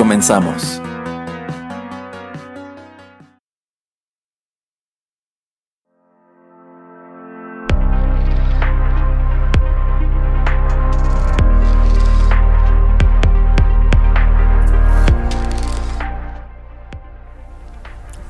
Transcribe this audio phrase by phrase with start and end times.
[0.00, 0.80] Comenzamos.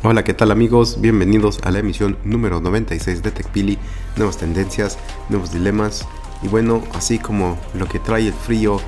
[0.02, 1.00] Hola, ¿qué tal amigos?
[1.00, 3.78] Bienvenidos a la emisión número 96 de TechPili,
[4.16, 6.05] nuevas tendencias, nuevos dilemas
[6.42, 8.80] y bueno, así como lo que trae el frío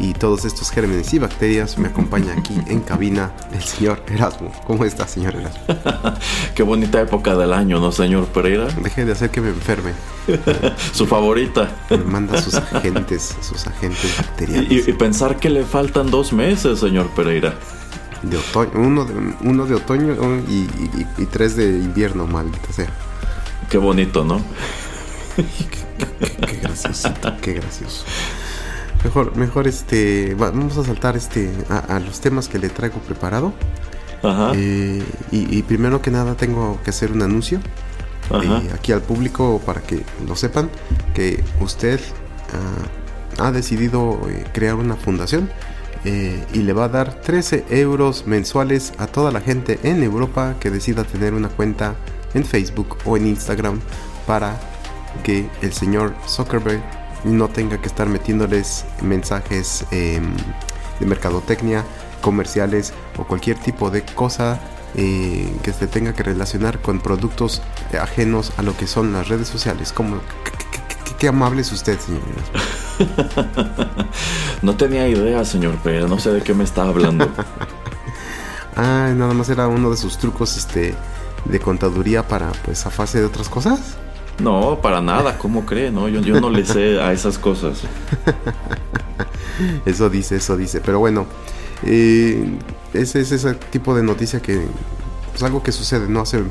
[0.00, 4.52] y todos estos gérmenes y bacterias, me acompaña aquí en cabina el señor Erasmo.
[4.66, 5.62] ¿Cómo está, señor Erasmo?
[6.54, 8.66] Qué bonita época del año, ¿no, señor Pereira?
[8.82, 9.92] Deje de hacer que me enferme.
[10.92, 11.70] Su favorita.
[11.90, 14.70] Me manda sus agentes, sus agentes bacterianos.
[14.70, 17.54] Y, y pensar que le faltan dos meses, señor Pereira.
[18.22, 20.14] De otoño, uno de, uno de otoño
[20.48, 22.88] y, y- y tres de invierno, maldita sea.
[23.70, 24.40] Qué bonito, ¿no?
[25.36, 28.04] Qué, qué gracioso, qué gracioso.
[29.04, 32.98] Mejor, mejor este, va- vamos a saltar este a, a los temas que le traigo
[33.00, 33.52] preparado.
[34.22, 34.50] Ajá.
[34.54, 37.60] Eh, y, y primero que nada tengo que hacer un anuncio
[38.30, 38.42] Ajá.
[38.64, 40.68] eh, aquí al público para que lo sepan
[41.14, 42.00] que usted
[43.38, 45.48] ah, ha decidido eh, crear una fundación
[46.04, 50.56] eh, y le va a dar 13 euros mensuales a toda la gente en Europa
[50.58, 51.94] que decida tener una cuenta
[52.34, 53.78] en Facebook o en Instagram
[54.26, 54.58] para
[55.22, 56.82] que el señor Zuckerberg
[57.24, 60.34] no tenga que estar metiéndoles mensajes em,
[61.00, 61.84] de mercadotecnia,
[62.20, 64.60] comerciales o cualquier tipo de cosa
[64.94, 67.62] eh, que se tenga que relacionar con productos
[68.00, 69.92] ajenos a lo que son las redes sociales.
[69.92, 70.20] Como,
[71.18, 72.22] qué, amable es usted, señor.
[74.62, 76.08] No tenía idea, señor Pereira.
[76.08, 77.28] No sé de qué me está hablando.
[78.80, 80.94] Ah, nada más era uno de sus trucos este,
[81.46, 83.96] de contaduría para pues zafarse de otras cosas.
[84.38, 85.38] No, para nada.
[85.38, 85.90] ¿Cómo cree?
[85.90, 87.82] No, yo, no le sé a esas cosas.
[89.84, 90.80] Eso dice, eso dice.
[90.80, 91.26] Pero bueno,
[91.84, 92.58] eh,
[92.94, 94.64] ese es ese tipo de noticia que
[95.30, 96.44] pues algo que sucede, no hace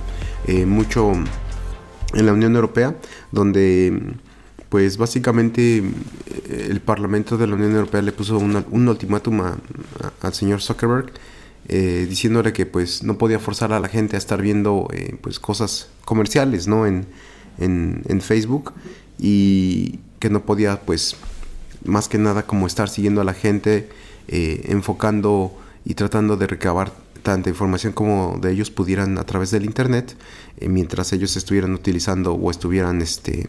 [0.46, 2.98] eh, mucho en la Unión Europea,
[3.32, 3.98] donde
[4.68, 9.42] pues básicamente eh, el Parlamento de la Unión Europea le puso un ultimátum
[10.22, 11.14] al señor Zuckerberg
[11.70, 15.38] eh, diciéndole que pues no podía forzar a la gente a estar viendo eh, pues
[15.38, 16.86] cosas comerciales, ¿no?
[16.86, 17.06] En,
[17.58, 18.74] en, Facebook
[19.20, 21.16] y que no podía pues
[21.86, 23.90] más que nada como estar siguiendo a la gente,
[24.28, 26.92] eh, enfocando y tratando de recabar
[27.24, 30.16] tanta información como de ellos pudieran a través del internet,
[30.58, 33.46] eh, mientras ellos estuvieran utilizando o estuvieran este,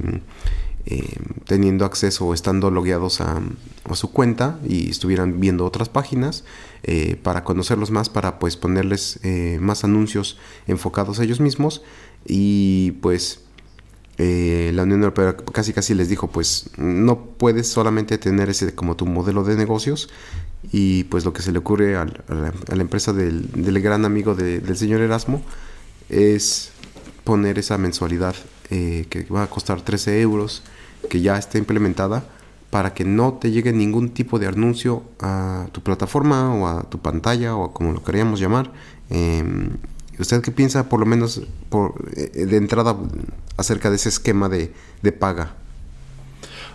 [0.87, 3.41] eh, teniendo acceso o estando logueados a,
[3.85, 6.45] a su cuenta y estuvieran viendo otras páginas
[7.23, 9.19] para conocerlos más, para pues ponerles
[9.61, 10.39] más anuncios
[10.69, 11.83] enfocados a ellos mismos
[12.25, 13.41] y pues
[14.19, 18.97] eh, la Unión Europea casi casi les dijo pues no puedes solamente tener ese como
[18.97, 20.09] tu modelo de negocios
[20.73, 24.05] y pues lo que se le ocurre a, la, a la empresa del, del gran
[24.05, 25.41] amigo de- del señor Erasmo
[26.09, 26.71] es
[27.25, 28.34] poner esa mensualidad
[28.71, 30.62] eh, que va a costar 13 euros
[31.09, 32.25] que ya está implementada
[32.71, 36.99] para que no te llegue ningún tipo de anuncio a tu plataforma o a tu
[36.99, 38.73] pantalla o como lo queríamos llamar.
[39.09, 39.71] Em,
[40.19, 42.97] ¿Usted qué piensa por lo menos por, eh, de entrada
[43.56, 45.55] acerca de ese esquema de, de paga?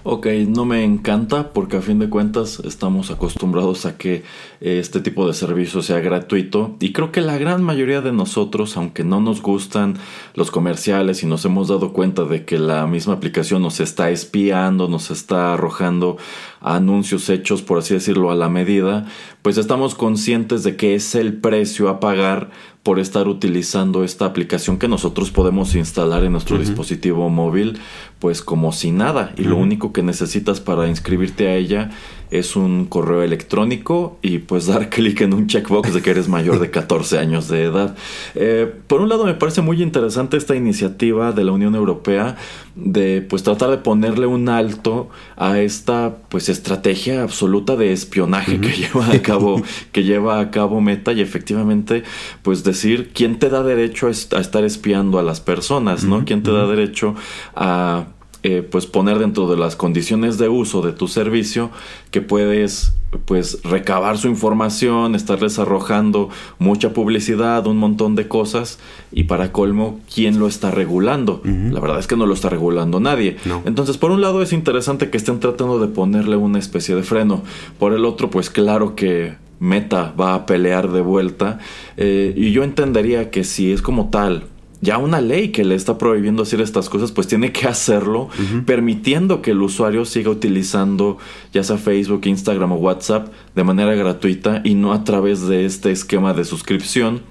[0.05, 4.15] Ok, no me encanta porque a fin de cuentas estamos acostumbrados a que
[4.59, 8.75] eh, este tipo de servicio sea gratuito y creo que la gran mayoría de nosotros,
[8.75, 9.95] aunque no nos gustan
[10.33, 14.89] los comerciales y nos hemos dado cuenta de que la misma aplicación nos está espiando,
[14.89, 16.17] nos está arrojando
[16.59, 19.07] anuncios hechos, por así decirlo, a la medida,
[19.41, 22.51] pues estamos conscientes de que es el precio a pagar
[22.83, 27.79] por estar utilizando esta aplicación que nosotros podemos instalar en nuestro dispositivo móvil,
[28.19, 29.33] pues como si nada.
[29.37, 31.91] Y lo único que necesitas para inscribirte a ella
[32.39, 36.59] es un correo electrónico y pues dar clic en un checkbox de que eres mayor
[36.59, 37.95] de 14 años de edad.
[38.35, 42.35] Eh, por un lado me parece muy interesante esta iniciativa de la Unión Europea
[42.75, 48.69] de pues tratar de ponerle un alto a esta pues estrategia absoluta de espionaje que
[48.69, 52.03] lleva a cabo que lleva a cabo Meta y efectivamente
[52.41, 56.25] pues decir quién te da derecho a, est- a estar espiando a las personas, ¿no?
[56.25, 57.13] ¿Quién te da derecho
[57.55, 58.05] a
[58.43, 61.71] eh, pues poner dentro de las condiciones de uso de tu servicio
[62.11, 62.93] que puedes
[63.25, 66.29] pues recabar su información, estarles arrojando
[66.59, 68.79] mucha publicidad, un montón de cosas
[69.11, 71.41] y para colmo, ¿quién lo está regulando?
[71.43, 73.37] La verdad es que no lo está regulando nadie.
[73.65, 77.43] Entonces, por un lado es interesante que estén tratando de ponerle una especie de freno,
[77.79, 81.59] por el otro, pues claro que Meta va a pelear de vuelta
[81.95, 84.43] eh, y yo entendería que si es como tal
[84.83, 88.27] ya una ley que le está prohibiendo hacer estas cosas, pues tiene que hacerlo,
[88.65, 91.17] permitiendo que el usuario siga utilizando
[91.53, 95.91] ya sea Facebook, Instagram o WhatsApp de manera gratuita y no a través de este
[95.91, 97.21] esquema de suscripción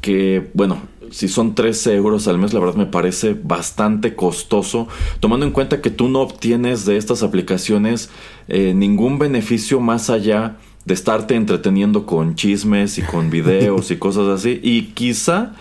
[0.00, 4.88] que, bueno, si son 13 euros al mes, la verdad me parece bastante costoso,
[5.20, 8.08] tomando en cuenta que tú no obtienes de estas aplicaciones
[8.48, 10.56] eh, ningún beneficio más allá
[10.86, 15.52] de estarte entreteniendo con chismes y con videos y cosas así, y quizá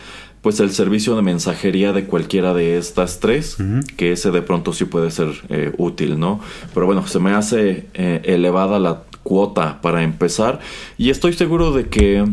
[0.45, 3.57] pues el servicio de mensajería de cualquiera de estas tres,
[3.97, 6.39] que ese de pronto sí puede ser eh, útil, ¿no?
[6.71, 10.59] Pero bueno, se me hace eh, elevada la cuota para empezar
[11.00, 12.25] y estoy seguro de que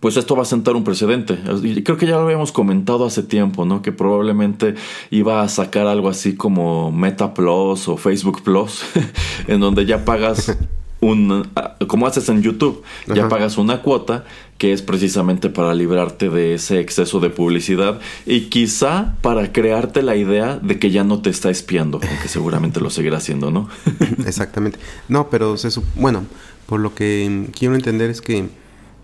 [0.00, 1.38] pues esto va a sentar un precedente.
[1.62, 3.80] Y creo que ya lo habíamos comentado hace tiempo, ¿no?
[3.80, 4.74] Que probablemente
[5.10, 8.84] iba a sacar algo así como Meta Plus o Facebook Plus,
[9.48, 10.58] en donde ya pagas
[11.00, 14.24] un, ah, como haces en YouTube, ya pagas una cuota
[14.58, 20.16] que es precisamente para librarte de ese exceso de publicidad y quizá para crearte la
[20.16, 23.68] idea de que ya no te está espiando, aunque seguramente lo seguirá haciendo, ¿no?
[24.26, 24.78] Exactamente.
[25.08, 25.56] No, pero
[25.96, 26.24] bueno,
[26.66, 28.48] por lo que quiero entender es que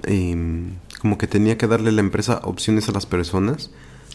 [0.04, 0.70] em,
[1.00, 3.70] como que tenía que darle la empresa opciones a las personas,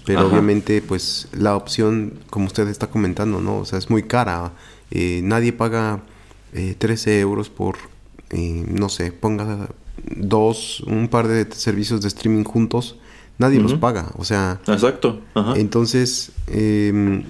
[0.06, 3.57] pero obviamente pues la opción, como usted está comentando, ¿no?
[3.57, 4.51] O sea, es muy cara.
[4.92, 6.04] Eh, nadie paga
[6.77, 7.77] 13 eh, euros por,
[8.31, 9.69] eh, no sé, ponga
[10.15, 12.97] dos, un par de servicios de streaming juntos,
[13.37, 14.11] nadie los paga.
[14.17, 14.59] O sea.
[14.67, 15.21] Exacto.
[15.55, 17.23] Entonces, em,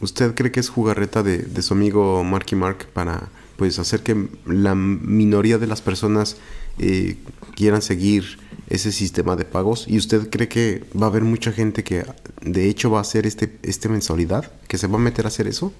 [0.00, 4.28] ¿usted cree que es jugarreta de, de, su amigo Marky Mark para pues hacer que
[4.46, 6.36] la minoría de las personas
[6.78, 7.16] eh,
[7.54, 8.38] quieran seguir
[8.68, 9.86] ese sistema de pagos?
[9.88, 12.04] ¿Y usted cree que va a haber mucha gente que
[12.40, 14.50] de hecho va a hacer este, este mensualidad?
[14.68, 15.72] ¿Que se va a meter a hacer eso?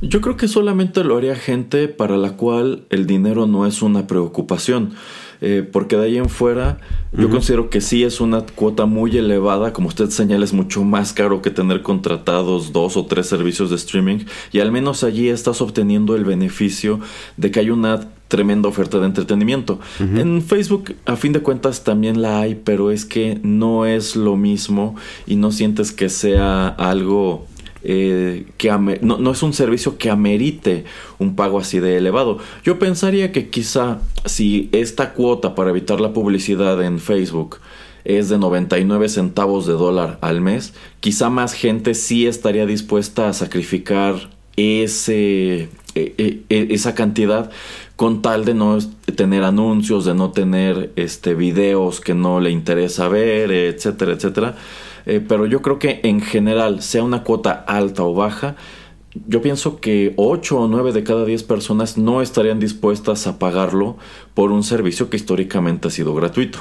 [0.00, 4.06] Yo creo que solamente lo haría gente para la cual el dinero no es una
[4.06, 4.94] preocupación.
[5.42, 6.76] Eh, porque de ahí en fuera
[7.12, 11.14] yo considero que sí es una cuota muy elevada, como usted señala es mucho más
[11.14, 15.62] caro que tener contratados dos o tres servicios de streaming y al menos allí estás
[15.62, 17.00] obteniendo el beneficio
[17.38, 19.80] de que hay una tremenda oferta de entretenimiento.
[19.98, 24.36] En Facebook, a fin de cuentas, también la hay, pero es que no es lo
[24.36, 24.94] mismo
[25.26, 27.46] y no sientes que sea algo
[27.82, 30.84] eh, que no, es un servicio que amerite
[31.18, 32.38] un pago así de elevado.
[32.62, 37.58] Yo pensaría que quizá si esta cuota para evitar la publicidad en Facebook
[38.04, 43.32] es de 99 centavos de dólar al mes, quizá más gente sí estaría dispuesta a
[43.32, 47.50] sacrificar ese, e, e, e, esa cantidad
[47.96, 48.78] con tal de no
[49.14, 54.56] tener anuncios, de no tener este, videos que no le interesa ver, etcétera, etcétera.
[55.06, 58.56] Eh, pero yo creo que en general, sea una cuota alta o baja,
[59.26, 63.96] yo pienso que 8 o 9 de cada 10 personas no estarían dispuestas a pagarlo
[64.34, 66.60] por un servicio que históricamente ha sido gratuito.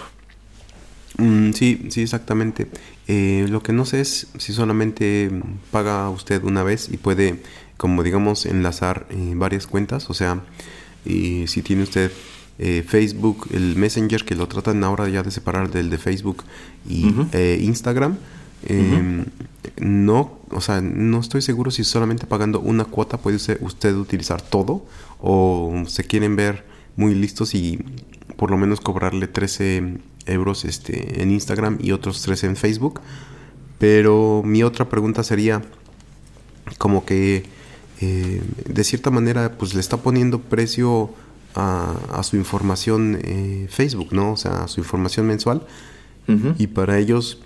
[1.18, 2.68] Mm, sí, sí, exactamente.
[3.08, 5.30] Eh, lo que no sé es si solamente
[5.72, 7.42] paga usted una vez y puede,
[7.78, 10.10] como digamos, enlazar eh, varias cuentas.
[10.10, 10.42] O sea,
[11.06, 12.12] y si tiene usted
[12.88, 16.44] Facebook, el Messenger, que lo tratan ahora ya de separar del de Facebook
[16.90, 17.08] y
[17.62, 18.18] Instagram,
[18.68, 19.26] Em,
[19.80, 24.86] no, o sea, no estoy seguro si solamente pagando una cuota puede usted, utilizar todo
[25.22, 27.84] o se quieren ver muy listos y
[28.36, 33.02] por lo menos cobrarle 13 euros este, en Instagram y otros 13 en Facebook.
[33.78, 35.62] Pero mi otra pregunta sería
[36.78, 37.46] como que
[38.02, 41.12] eh, de cierta manera pues le está poniendo precio
[41.56, 44.34] a, su información eh, Facebook, ¿no?
[44.34, 45.66] O sea, a su información mensual.
[46.60, 47.40] Y para ellos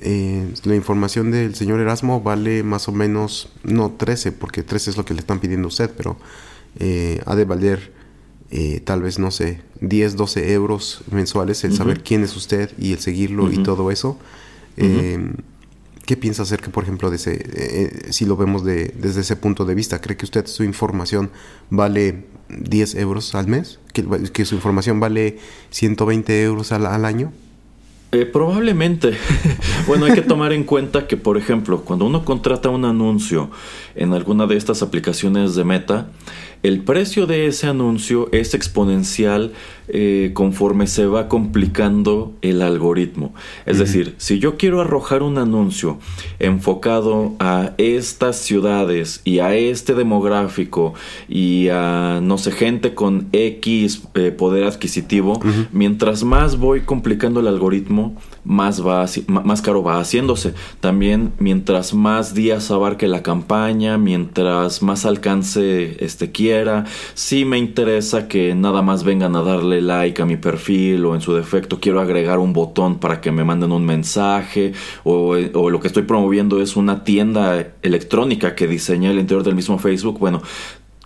[0.00, 4.96] eh, la información del señor Erasmo vale más o menos, no 13, porque 13 es
[4.96, 6.18] lo que le están pidiendo a usted, pero
[6.78, 7.92] eh, ha de valer
[8.50, 12.92] eh, tal vez, no sé, 10, 12 euros mensuales el saber quién es usted y
[12.92, 14.18] el seguirlo y todo eso.
[14.76, 19.74] ¿Qué piensa acerca, por ejemplo, de ese, si lo vemos de, desde ese punto de
[19.74, 20.00] vista?
[20.00, 21.30] ¿Cree que usted su información
[21.68, 23.78] vale 10 euros al mes?
[23.92, 25.38] ¿Que, que su información vale
[25.70, 27.30] 120 euros al, al año?
[28.10, 29.12] Eh, probablemente.
[29.86, 33.50] bueno, hay que tomar en cuenta que, por ejemplo, cuando uno contrata un anuncio
[33.94, 36.08] en alguna de estas aplicaciones de Meta,
[36.62, 39.52] el precio de ese anuncio es exponencial
[39.90, 43.34] eh, conforme se va complicando el algoritmo.
[43.66, 45.98] Es decir, si yo quiero arrojar un anuncio
[46.38, 50.94] enfocado a estas ciudades y a este demográfico
[51.28, 55.40] y a, no sé, gente con X eh, poder adquisitivo,
[55.72, 60.54] mientras más voy complicando el algoritmo, más, va, más caro va haciéndose.
[60.80, 68.28] También mientras más días abarque la campaña, mientras más alcance este quiera, si me interesa
[68.28, 72.00] que nada más vengan a darle like a mi perfil o en su defecto quiero
[72.00, 74.72] agregar un botón para que me manden un mensaje
[75.04, 79.78] o, lo que estoy promoviendo es una tienda electrónica que diseñé el interior del mismo
[79.78, 80.42] Facebook, bueno,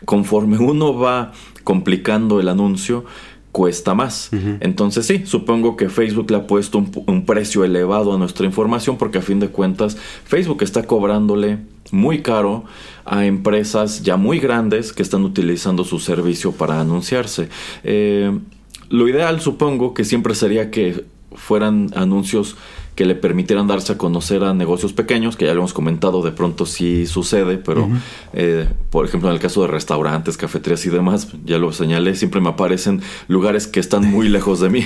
[0.05, 1.33] conforme uno va
[1.65, 3.05] complicando el anuncio,
[3.53, 4.31] cuesta más.
[4.61, 8.97] Entonces sí, supongo que Facebook le ha puesto un, un, precio elevado a nuestra información
[8.97, 11.59] porque a fin de cuentas Facebook está cobrándole
[11.93, 12.65] muy caro
[13.05, 17.49] a empresas ya muy grandes que están utilizando su servicio para anunciarse.
[17.85, 18.37] Eh,
[18.93, 22.57] lo ideal supongo que siempre sería que fueran anuncios
[22.95, 26.31] que le permitieran darse a conocer a negocios pequeños, que ya lo hemos comentado, de
[26.31, 27.89] pronto sí sucede, pero
[28.35, 32.43] eh, por ejemplo en el caso de restaurantes, cafeterías y demás, ya lo señalé, siempre
[32.43, 34.85] me aparecen lugares que están muy lejos de mí.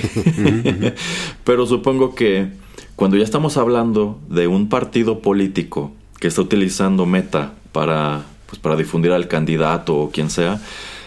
[1.44, 2.46] pero supongo que
[2.94, 8.76] cuando ya estamos hablando de un partido político que está utilizando Meta para, pues, para
[8.76, 10.60] difundir al candidato o quien sea,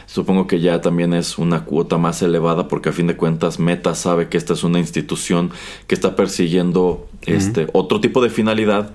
[0.10, 3.94] Supongo que ya también es una cuota más elevada porque a fin de cuentas Meta
[3.94, 5.52] sabe que esta es una institución
[5.86, 8.92] que está persiguiendo este otro tipo de finalidad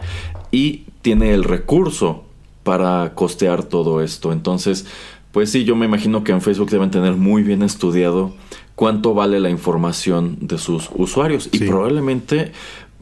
[0.50, 2.24] y tiene el recurso
[2.64, 4.32] para costear todo esto.
[4.32, 4.86] Entonces,
[5.30, 8.32] pues sí, yo me imagino que en Facebook deben tener muy bien estudiado
[8.74, 12.50] cuánto vale la información de sus usuarios y probablemente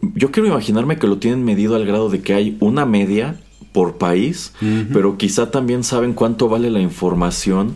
[0.03, 3.41] yo quiero imaginarme que lo tienen medido al grado de que hay una media
[3.73, 4.53] por país,
[4.93, 7.75] pero quizá también saben cuánto vale la información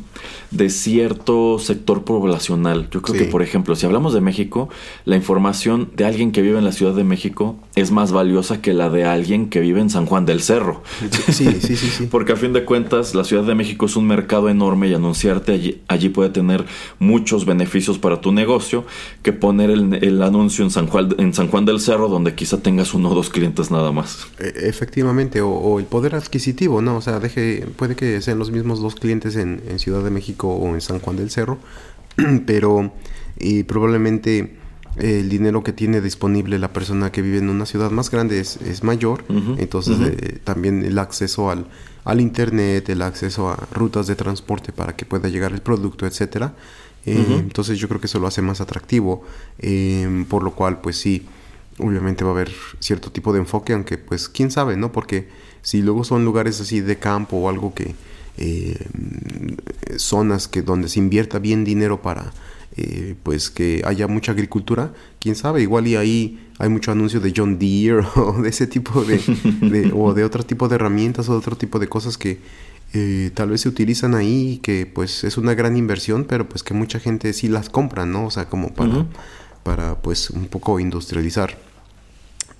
[0.51, 2.89] de cierto sector poblacional.
[2.91, 4.69] Yo creo que, por ejemplo, si hablamos de México,
[5.05, 8.73] la información de alguien que vive en la Ciudad de México es más valiosa que
[8.73, 10.83] la de alguien que vive en San Juan del Cerro.
[11.31, 12.07] Sí, sí, sí, sí.
[12.11, 15.53] Porque a fin de cuentas, la Ciudad de México es un mercado enorme y anunciarte
[15.53, 16.65] allí, allí puede tener
[16.99, 18.85] muchos beneficios para tu negocio
[19.23, 22.95] que poner el, anuncio en San, Juan, en San Juan del Cerro, donde quizá tengas
[22.95, 24.27] uno o dos clientes nada más.
[24.39, 26.97] E, efectivamente, o, el poder adquisitivo, ¿no?
[26.97, 30.49] O sea, deje, puede que sean los mismos dos clientes en, en Ciudad de México
[30.49, 31.59] o en San Juan del Cerro,
[32.47, 32.93] pero
[33.67, 34.57] probablemente
[34.97, 38.83] el dinero que tiene disponible la persona que vive en una ciudad más grande es,
[38.83, 39.25] mayor,
[39.59, 41.67] entonces eh, también el acceso al,
[42.05, 46.55] al internet, el acceso a rutas de transporte para que pueda llegar el producto, etcétera.
[47.05, 49.23] Eh, entonces yo creo que eso lo hace más atractivo,
[49.59, 51.27] em, por lo cual pues sí,
[51.79, 52.51] obviamente va a haber
[52.81, 54.93] cierto tipo de enfoque, aunque pues quién sabe, ¿no?
[54.93, 55.29] Porque
[55.67, 57.97] si luego son lugares así de campo o algo que
[58.37, 58.79] eh,
[59.97, 62.33] zonas que donde se invierta bien dinero para
[62.77, 67.33] eh, pues que haya mucha agricultura, quién sabe, igual y ahí hay mucho anuncio de
[67.37, 71.39] John Deere o de ese tipo de, o de otro tipo de herramientas o de
[71.39, 72.39] otro tipo de cosas que
[72.93, 76.75] eh, tal vez se utilizan ahí que pues es una gran inversión, pero pues que
[76.75, 78.27] mucha gente sí las compra, ¿no?
[78.27, 79.05] O sea, como para,
[79.65, 81.59] para pues un poco industrializar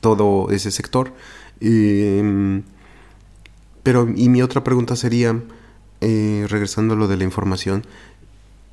[0.01, 1.13] todo ese sector.
[1.61, 2.65] Em,
[3.87, 5.41] pero y mi otra pregunta sería,
[6.01, 7.87] eh, regresando a lo de la información,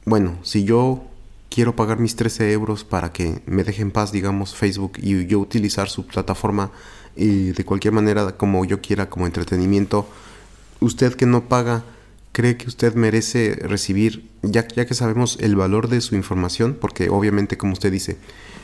[0.05, 1.03] bueno, si yo
[1.51, 5.37] quiero pagar mis 13 euros para que me deje en paz, digamos, Facebook y yo
[5.37, 6.71] utilizar su plataforma
[7.15, 10.09] eh, de cualquier manera como yo quiera, como entretenimiento,
[10.79, 11.83] usted que no paga,
[12.31, 16.75] ¿cree que usted merece recibir, ya, ya que sabemos el valor de su información?
[16.81, 18.17] Porque obviamente, como usted dice,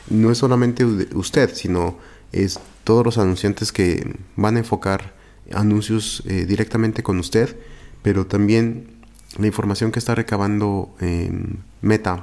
[0.08, 1.96] no es solamente usted, sino
[2.32, 5.19] es todos los anunciantes que van a enfocar
[5.52, 7.56] anuncios eh, directamente con usted
[8.02, 8.86] pero también
[9.38, 12.22] la información que está recabando em, Meta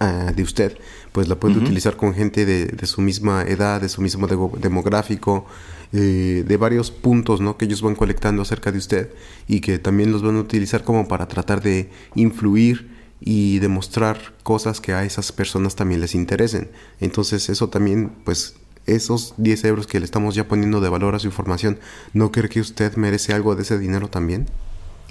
[0.00, 0.76] ah, de usted,
[1.12, 5.46] pues la puede utilizar con gente de, su misma edad, de su mismo demográfico,
[5.92, 7.56] eh, de varios puntos ¿no?
[7.56, 9.10] que ellos van colectando acerca de usted
[9.46, 14.80] y que también los van a utilizar como para tratar de influir y demostrar cosas
[14.80, 16.70] que a esas personas también les interesen.
[17.00, 18.54] Entonces eso también, pues
[18.86, 21.78] esos 10 euros que le estamos ya poniendo de valor a su información,
[22.12, 24.46] ¿no cree que usted merece algo de ese dinero también?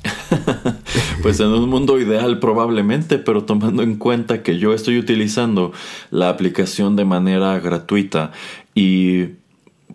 [1.21, 5.73] pues en un mundo ideal probablemente, pero tomando en cuenta que yo estoy utilizando
[6.11, 8.31] la aplicación de manera gratuita
[8.73, 9.29] y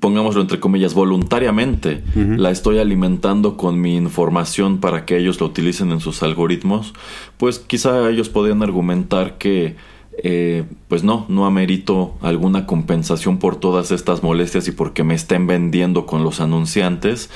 [0.01, 5.93] pongámoslo entre comillas, voluntariamente la estoy alimentando con mi información para que ellos lo utilicen
[5.93, 6.93] en sus algoritmos,
[7.39, 9.77] pues quizá ellos podrían argumentar que
[10.23, 15.47] eh, pues no, no amerito alguna compensación por todas estas molestias y porque me estén
[15.47, 17.31] vendiendo con los anunciantes.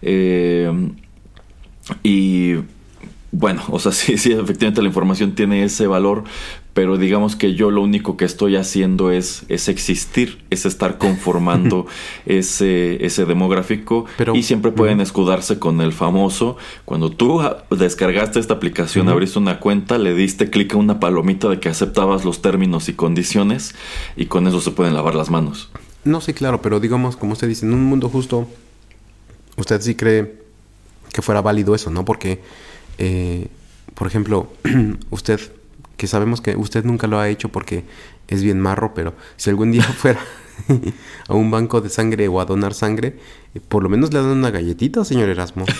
[0.00, 0.72] Eh,
[2.02, 2.54] y
[3.32, 6.24] bueno, o sea, sí, sí, efectivamente la información tiene ese valor,
[6.74, 11.86] pero digamos que yo lo único que estoy haciendo es, es existir, es estar conformando
[12.26, 16.56] ese, ese demográfico y siempre pueden escudarse con el famoso.
[16.84, 21.60] Cuando tú descargaste esta aplicación, abriste una cuenta, le diste clic a una palomita de
[21.60, 23.74] que aceptabas los términos y condiciones
[24.16, 25.70] y con eso se pueden lavar las manos.
[26.04, 28.48] No, sí, claro, pero digamos, como usted dice, en un mundo justo,
[29.56, 30.42] usted sí cree
[31.12, 32.04] que fuera válido eso, ¿no?
[32.04, 32.40] Porque
[32.98, 33.48] eh,
[33.94, 34.48] por ejemplo,
[35.10, 35.40] usted,
[36.02, 37.84] que sabemos que usted nunca lo ha hecho porque
[38.26, 40.18] es bien marro, pero si algún día fuera
[41.28, 43.20] a un banco de sangre o a donar sangre,
[43.54, 45.64] eh, por lo menos le dan una galletita, señor Erasmo.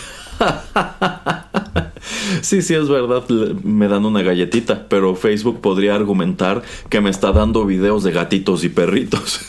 [2.40, 3.28] Sí, sí, es verdad,
[3.62, 8.64] me dan una galletita, pero Facebook podría argumentar que me está dando videos de gatitos
[8.64, 9.40] y perritos.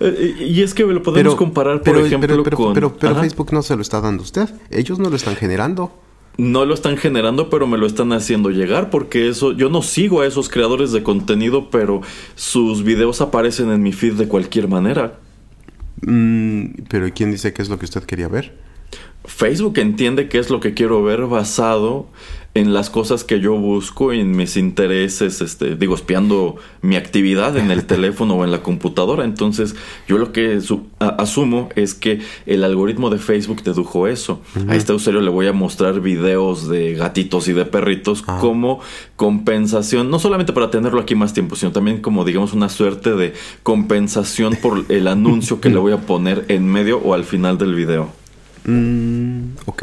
[0.40, 2.74] y es que lo podemos comparar, por ejemplo, con...
[2.74, 4.48] Pero, Facebook no se lo está dando usted.
[4.70, 5.92] Ellos no lo están generando.
[6.38, 10.20] No lo están generando, pero me lo están haciendo llegar porque eso, yo no sigo
[10.20, 12.00] a esos creadores de contenido, pero
[12.36, 15.18] sus videos aparecen en mi feed de cualquier manera.
[16.02, 18.56] Mm, pero ¿quién dice qué es lo que usted quería ver?
[19.24, 22.06] Facebook entiende qué es lo que quiero ver basado
[22.54, 27.70] en las cosas que yo busco, en mis intereses, este, digo, espiando mi actividad en
[27.70, 29.24] el teléfono o en la computadora.
[29.24, 29.76] Entonces,
[30.08, 30.58] yo lo que
[30.98, 34.40] asumo es que el algoritmo de Facebook dedujo eso.
[34.68, 38.38] A este usuario le voy a mostrar videos de gatitos y de perritos ah.
[38.40, 38.80] como
[39.16, 43.34] compensación, no solamente para tenerlo aquí más tiempo, sino también como, digamos, una suerte de
[43.62, 47.74] compensación por el anuncio que le voy a poner en medio o al final del
[47.74, 48.10] video.
[48.64, 49.82] Mm, ok,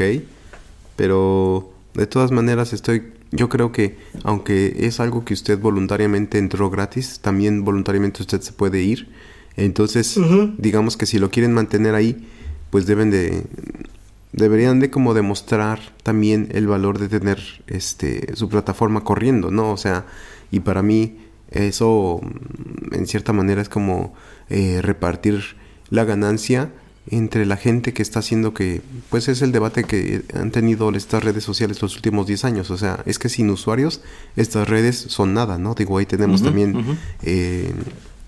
[0.96, 6.68] pero de todas maneras, estoy, yo creo que aunque es algo que usted voluntariamente entró
[6.70, 9.08] gratis, también voluntariamente usted se puede ir.
[9.56, 10.18] Entonces,
[10.58, 12.28] digamos que si lo quieren mantener ahí,
[12.70, 13.44] pues deben de
[14.32, 19.72] deberían de como demostrar también el valor de tener este su plataforma corriendo, ¿no?
[19.72, 20.04] O sea,
[20.50, 21.16] y para mí
[21.50, 22.20] eso
[22.92, 24.12] en cierta manera es como
[24.50, 25.56] eh, repartir
[25.88, 26.70] la ganancia
[27.08, 31.22] entre la gente que está haciendo que, pues es el debate que han tenido estas
[31.22, 32.70] redes sociales los últimos 10 años.
[32.70, 34.00] O sea, es que sin usuarios
[34.34, 35.74] estas redes son nada, ¿no?
[35.74, 37.72] Digo, ahí tenemos también, eh,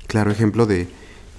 [0.06, 0.86] claro ejemplo de,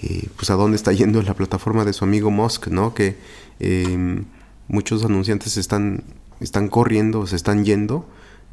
[0.02, 2.93] eh, pues a dónde está yendo la plataforma de su amigo Musk, ¿no?
[2.93, 3.17] Que
[3.60, 4.25] em,
[4.67, 6.04] muchos anunciantes están,
[6.41, 8.06] están corriendo, se están yendo.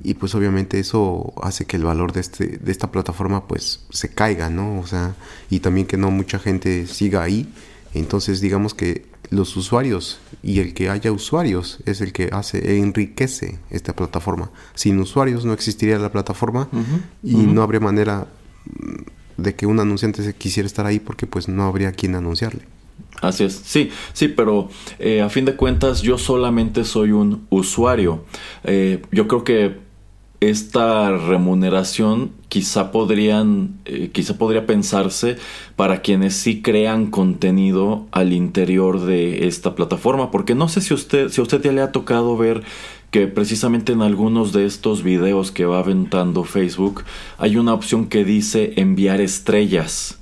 [0.05, 4.11] Y pues obviamente eso hace que el valor de, este, de esta plataforma pues se
[4.11, 4.79] caiga, ¿no?
[4.79, 5.17] O sea,
[5.49, 7.51] y también que no mucha gente siga ahí
[7.99, 12.79] entonces digamos que los usuarios y el que haya usuarios es el que hace e
[12.79, 14.51] enriquece esta plataforma.
[14.75, 16.69] Sin usuarios no existiría la plataforma
[17.23, 18.27] y no habría manera
[18.67, 22.63] mm, de que un anunciante se quisiera estar ahí porque pues no habría quien anunciarle.
[23.21, 28.25] Así es, sí, sí, pero eh, a fin de cuentas yo solamente soy un usuario.
[28.65, 29.86] Eh, yo creo que
[30.41, 35.37] esta remuneración quizá podrían eh, quizá podría pensarse
[35.77, 41.31] para quienes sí crean contenido al interior de esta plataforma porque no sé si usted
[41.31, 42.63] si a usted ya le ha tocado ver
[43.11, 47.05] que precisamente en algunos de estos videos que va aventando Facebook
[47.39, 50.19] hay una opción que dice enviar estrellas.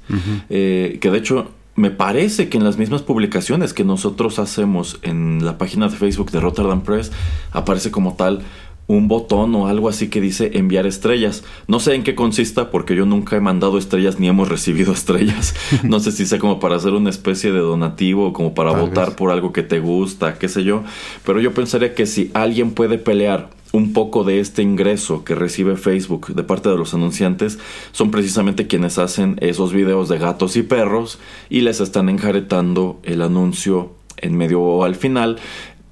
[0.51, 5.45] Eh, que de hecho me parece que en las mismas publicaciones que nosotros hacemos en
[5.45, 7.11] la página de Facebook de Rotterdam Press
[7.51, 8.43] aparece como tal
[8.87, 11.45] un botón o algo así que dice enviar estrellas.
[11.67, 15.55] No sé en qué consista porque yo nunca he mandado estrellas ni hemos recibido estrellas.
[15.83, 19.31] No sé si sea como para hacer una especie de donativo, como para votar por
[19.31, 20.85] algo que te gusta, qué sé yo.
[21.25, 25.77] Pero yo pensaría que si alguien puede pelear un poco de este ingreso que recibe
[25.77, 27.59] Facebook de parte de los anunciantes
[27.91, 31.19] son precisamente quienes hacen esos videos de gatos y perros
[31.51, 35.39] y les están enjaretando el anuncio en medio o al final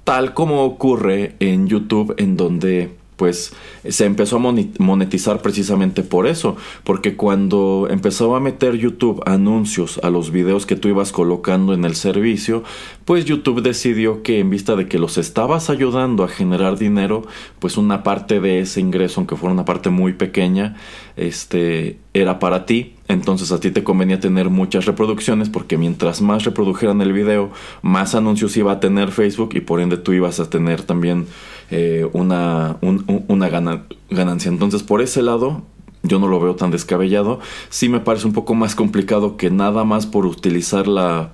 [0.03, 3.53] tal como ocurre en YouTube en donde pues
[3.87, 10.09] se empezó a monetizar precisamente por eso, porque cuando empezó a meter YouTube anuncios a
[10.09, 12.63] los videos que tú ibas colocando en el servicio,
[13.05, 17.25] pues YouTube decidió que en vista de que los estabas ayudando a generar dinero,
[17.59, 20.75] pues una parte de ese ingreso, aunque fuera una parte muy pequeña,
[21.15, 26.45] este era para ti, entonces a ti te convenía tener muchas reproducciones porque mientras más
[26.45, 30.49] reprodujeran el video, más anuncios iba a tener Facebook y por ende tú ibas a
[30.49, 31.27] tener también
[31.69, 34.49] eh, una, una ganancia.
[34.49, 35.63] Entonces por ese lado
[36.03, 37.39] yo no lo veo tan descabellado.
[37.69, 41.31] Sí me parece un poco más complicado que nada más por utilizar la,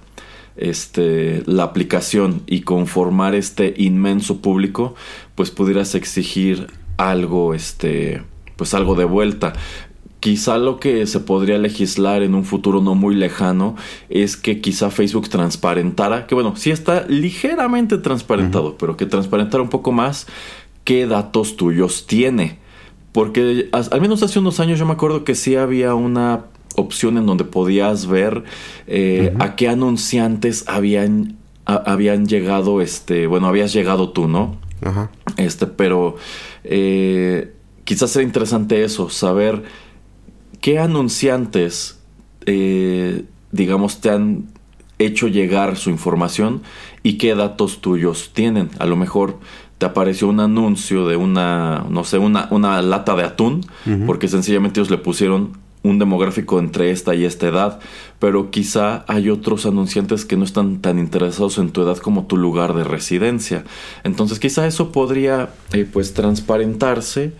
[0.57, 4.95] este, la aplicación y conformar este inmenso público,
[5.35, 8.23] pues pudieras exigir algo, este,
[8.55, 9.53] pues algo de vuelta.
[10.19, 13.75] Quizá lo que se podría legislar en un futuro no muy lejano
[14.09, 19.69] es que quizá Facebook transparentara, que bueno, sí está ligeramente transparentado, pero que transparentara un
[19.69, 20.27] poco más
[20.83, 22.57] qué datos tuyos tiene.
[23.13, 27.25] Porque al menos hace unos años yo me acuerdo que sí había una opción en
[27.25, 28.43] donde podías ver
[28.87, 34.57] eh, a qué anunciantes habían, habían llegado, este, bueno, habías llegado tú, ¿no?
[34.81, 35.11] Ajá.
[35.37, 36.15] Este, pero
[36.63, 37.53] eh,
[37.83, 39.63] quizás sea interesante eso, saber
[40.61, 41.99] qué anunciantes,
[42.45, 44.45] eh, digamos, te han
[44.99, 46.61] hecho llegar su información
[47.03, 48.69] y qué datos tuyos tienen.
[48.79, 49.39] A lo mejor
[49.77, 53.65] te apareció un anuncio de una, no sé, una, una lata de atún,
[54.05, 57.79] porque sencillamente ellos le pusieron un demográfico entre esta y esta edad,
[58.19, 62.35] pero quizá hay otros anunciantes que no están tan interesados en tu edad como tu
[62.35, 63.63] lugar de residencia.
[64.03, 67.31] Entonces quizá eso podría eh, pues transparentarse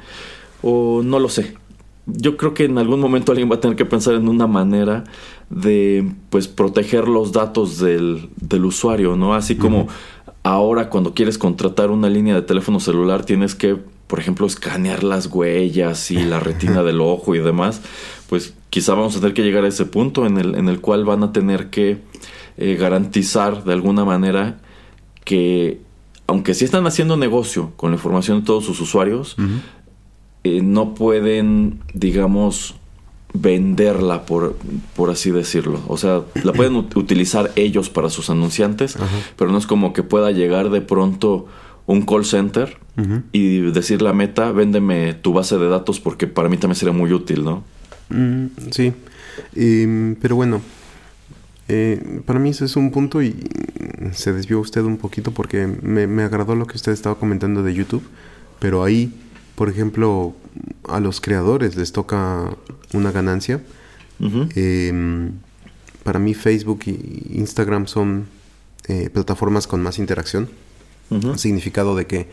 [0.61, 1.58] o no lo sé.
[2.13, 5.03] Yo creo que en algún momento alguien va a tener que pensar en una manera
[5.49, 9.33] de pues proteger los datos del, del usuario, ¿no?
[9.33, 9.87] Así como
[10.43, 15.27] ahora cuando quieres contratar una línea de teléfono celular tienes que, por ejemplo, escanear las
[15.27, 17.81] huellas y la retina del ojo y demás,
[18.29, 21.05] pues quizá vamos a tener que llegar a ese punto en el, en el cual
[21.05, 22.01] van a tener que
[22.57, 24.59] eh, garantizar de alguna manera
[25.23, 25.81] que,
[26.27, 29.35] aunque sí están haciendo negocio con la información de todos sus usuarios,
[30.43, 32.75] eh, no pueden, digamos,
[33.33, 34.57] venderla, por,
[34.95, 35.81] por así decirlo.
[35.87, 38.97] O sea, la pueden utilizar ellos para sus anunciantes,
[39.37, 41.47] pero no es como que pueda llegar de pronto
[41.85, 42.77] un call center
[43.31, 47.13] y decir la meta, véndeme tu base de datos porque para mí también sería muy
[47.13, 47.63] útil, ¿no?
[48.09, 48.93] Mm, sí,
[50.19, 50.61] pero bueno,
[51.69, 53.35] eh, para mí ese es un punto y
[54.11, 57.73] se desvió usted un poquito porque me, me agradó lo que usted estaba comentando de
[57.73, 58.03] YouTube,
[58.59, 59.13] pero ahí,
[59.59, 60.35] por ejemplo,
[60.87, 62.55] a los creadores les toca
[62.93, 63.61] una ganancia.
[64.55, 65.33] Em,
[66.03, 68.27] para mí Facebook y Instagram son
[68.87, 70.47] eh, plataformas con más interacción.
[71.35, 72.29] Significado de que,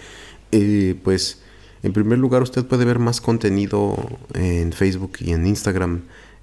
[0.53, 1.43] eh, pues,
[1.83, 3.97] en primer lugar usted puede ver más contenido
[4.35, 6.03] en Facebook y en Instagram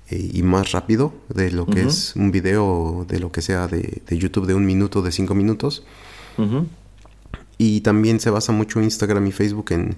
[0.10, 4.02] eh, y más rápido de lo que es un video, de lo que sea de,
[4.06, 5.86] de, YouTube de un minuto, de cinco minutos.
[7.58, 9.96] Y también se basa mucho Instagram y Facebook en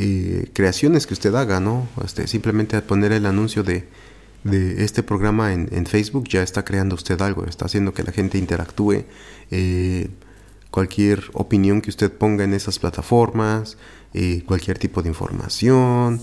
[0.00, 1.88] eh, creaciones que usted haga, ¿no?
[2.04, 3.88] Este, simplemente poner el anuncio de,
[4.44, 8.38] de este programa en, Facebook ya está creando usted algo, está haciendo que la gente
[8.38, 9.06] interactúe.
[9.50, 10.08] Eh,
[10.70, 13.76] cualquier opinión que usted ponga en esas plataformas,
[14.14, 16.20] eh, cualquier tipo de información,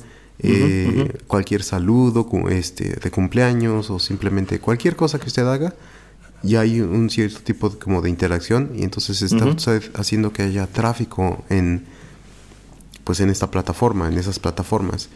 [1.27, 5.75] cualquier saludo este, de cumpleaños o simplemente cualquier cosa que usted haga,
[6.43, 9.45] ya hay un cierto tipo de, como de interacción y entonces está
[9.95, 11.85] haciendo que haya tráfico en,
[13.05, 15.09] pues en esta plataforma, en esas plataformas.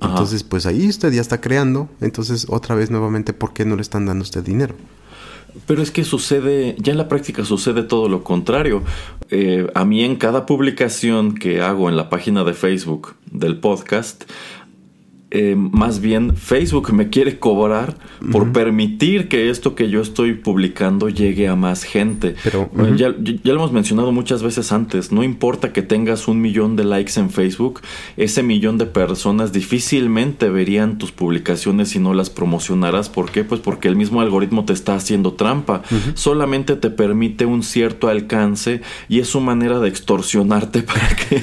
[0.00, 1.88] Entonces, pues ahí usted ya está creando.
[2.00, 4.74] Entonces, otra vez nuevamente, ¿por qué no le están dando usted dinero?
[5.66, 8.82] Pero es que sucede, ya en la práctica sucede todo lo contrario.
[9.30, 14.24] Eh, a mí en cada publicación que hago en la página de Facebook del podcast,
[15.36, 17.96] eh, más bien Facebook me quiere cobrar
[18.30, 22.36] por permitir que esto que yo estoy publicando llegue a más gente.
[22.44, 26.84] Pero ya, lo hemos mencionado muchas veces antes, no importa que tengas un millón de
[26.84, 27.80] likes en Facebook,
[28.16, 33.08] ese millón de personas difícilmente verían tus publicaciones si no las promocionaras.
[33.08, 33.42] ¿Por qué?
[33.42, 35.82] Pues porque el mismo algoritmo te está haciendo trampa.
[36.14, 41.42] Solamente te permite un cierto alcance y es su manera de extorsionarte para que,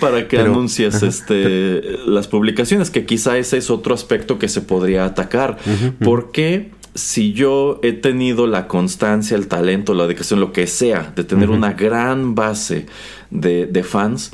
[0.00, 4.62] para que anuncies este, las publicaciones que quizás quizá ese es otro aspecto que se
[4.62, 5.58] podría atacar.
[6.02, 11.24] Porque si yo he tenido la constancia, el talento, la dedicación, lo que sea, de
[11.24, 12.86] tener una gran base
[13.30, 14.32] de, de fans,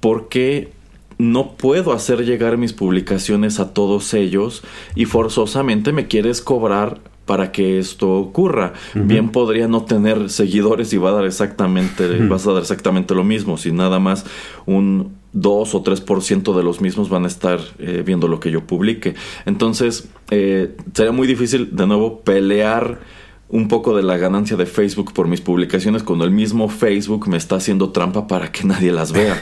[0.00, 0.72] ¿por qué
[1.16, 4.64] no puedo hacer llegar mis publicaciones a todos ellos
[4.96, 8.74] y forzosamente me quieres cobrar para que esto ocurra.
[8.94, 13.24] Bien podría no tener seguidores y va a dar exactamente, vas a dar exactamente lo
[13.24, 14.26] mismo, si nada más
[14.66, 18.66] un 2 o 3% de los mismos van a estar eh, viendo lo que yo
[18.66, 19.14] publique.
[19.44, 23.00] Entonces, eh, sería muy difícil, de nuevo, pelear
[23.48, 27.36] un poco de la ganancia de Facebook por mis publicaciones cuando el mismo Facebook me
[27.36, 29.40] está haciendo trampa para que nadie las vea.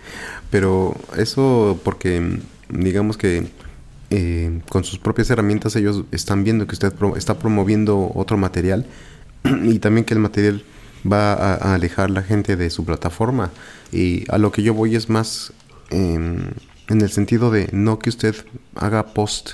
[0.50, 3.46] Pero eso porque, digamos que
[4.10, 8.86] eh, con sus propias herramientas ellos están viendo que usted está promoviendo otro material
[9.64, 10.62] y también que el material
[11.10, 13.50] va a, alejar la gente de su plataforma.
[13.92, 15.52] Y a lo que yo voy es más
[15.90, 16.38] em,
[16.88, 18.34] en el sentido de no que usted
[18.74, 19.52] haga post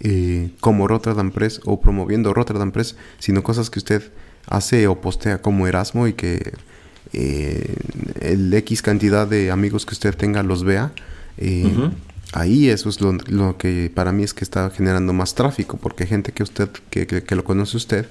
[0.00, 4.12] eh, como Rotterdam Press o promoviendo Rotterdam Press, sino cosas que usted
[4.46, 6.52] hace o postea como Erasmo y que
[7.12, 7.76] eh,
[8.20, 10.92] el X cantidad de amigos que usted tenga los vea.
[11.38, 11.90] Eh,
[12.32, 16.32] ahí eso es lo, que para mí es que está generando más tráfico, porque gente
[16.32, 18.06] que usted, que, que lo conoce usted,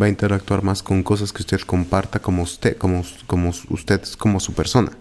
[0.00, 4.40] va a interactuar más con cosas que usted comparta como usted, como, como usted, como
[4.40, 4.92] su persona.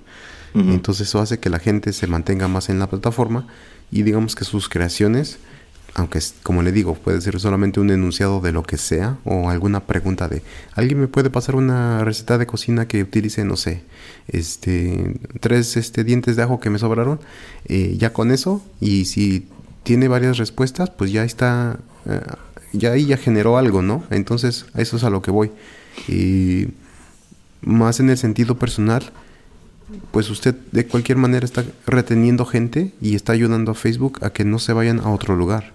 [0.53, 3.47] Entonces eso hace que la gente se mantenga más en la plataforma
[3.89, 5.37] y digamos que sus creaciones,
[5.93, 9.85] aunque como le digo, puede ser solamente un enunciado de lo que sea o alguna
[9.85, 13.83] pregunta de, ¿alguien me puede pasar una receta de cocina que utilice, no sé,
[14.27, 17.21] este, tres este, dientes de ajo que me sobraron?
[17.65, 19.47] Eh, ya con eso, y si
[19.83, 22.19] tiene varias respuestas, pues ya está, eh,
[22.73, 24.03] ya ahí ya generó algo, ¿no?
[24.09, 25.51] Entonces, a eso es a lo que voy.
[26.07, 26.67] Y
[27.61, 29.03] más en el sentido personal,
[30.11, 34.45] pues usted de cualquier manera está reteniendo gente y está ayudando a Facebook a que
[34.45, 35.73] no se vayan a otro lugar.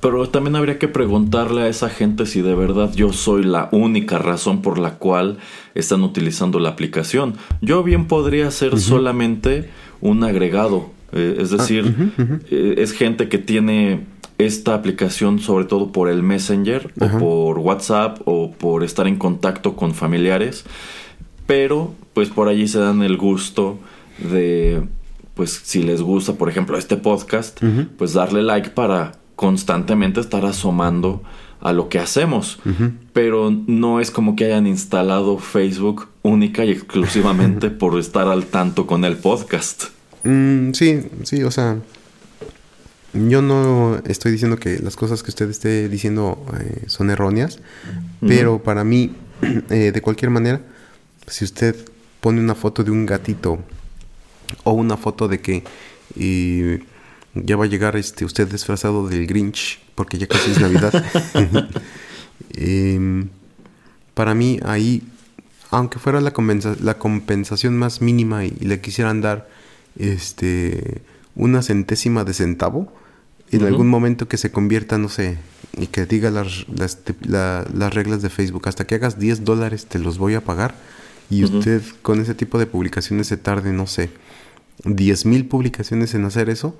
[0.00, 4.18] Pero también habría que preguntarle a esa gente si de verdad yo soy la única
[4.18, 5.38] razón por la cual
[5.76, 7.34] están utilizando la aplicación.
[7.60, 9.70] Yo bien podría ser solamente
[10.00, 10.90] un agregado.
[11.12, 12.12] Eh, es ah, decir,
[12.50, 14.00] eh, es gente que tiene
[14.46, 19.76] esta aplicación sobre todo por el Messenger o por WhatsApp o por estar en contacto
[19.76, 20.64] con familiares
[21.46, 23.78] pero pues por allí se dan el gusto
[24.18, 24.82] de,
[25.34, 27.60] pues si les gusta, por ejemplo, este podcast,
[27.96, 31.22] pues darle like para constantemente estar asomando
[31.60, 32.58] a lo que hacemos.
[33.12, 38.86] Pero no es como que hayan instalado Facebook única y exclusivamente por estar al tanto
[38.86, 39.84] con el podcast.
[40.24, 41.78] Mm, sí, sí, o sea,
[43.12, 47.58] yo no estoy diciendo que las cosas que usted esté diciendo eh, son erróneas,
[48.20, 49.14] pero para mí,
[49.70, 50.60] eh, de cualquier manera,
[51.26, 51.76] si usted
[52.20, 53.58] pone una foto de un gatito
[54.64, 55.64] o una foto de que
[57.34, 60.92] ya va a llegar este usted disfrazado del Grinch porque ya casi es Navidad.
[62.54, 63.28] Em,
[64.14, 65.02] para mí ahí,
[65.70, 66.32] aunque fuera la,
[66.80, 69.48] la compensación más mínima y, le quisieran dar
[69.96, 71.02] este
[71.34, 72.92] una centésima de centavo,
[73.52, 75.38] en algún momento que se convierta, no sé,
[75.76, 79.98] y que diga las, las, las reglas de Facebook, hasta que hagas 10 dólares te
[79.98, 80.74] los voy a pagar
[81.30, 84.10] y usted con ese tipo de publicaciones se tarde, no sé,
[84.84, 86.78] 10 mil publicaciones en hacer eso,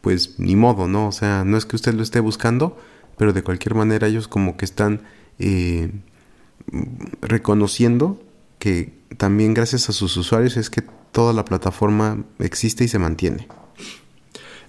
[0.00, 1.08] pues ni modo, ¿no?
[1.08, 2.76] O sea, no es que usted lo esté buscando,
[3.16, 5.02] pero de cualquier manera ellos como que están
[5.38, 5.92] eh,
[7.20, 8.20] reconociendo
[8.58, 13.46] que también gracias a sus usuarios es que toda la plataforma existe y se mantiene.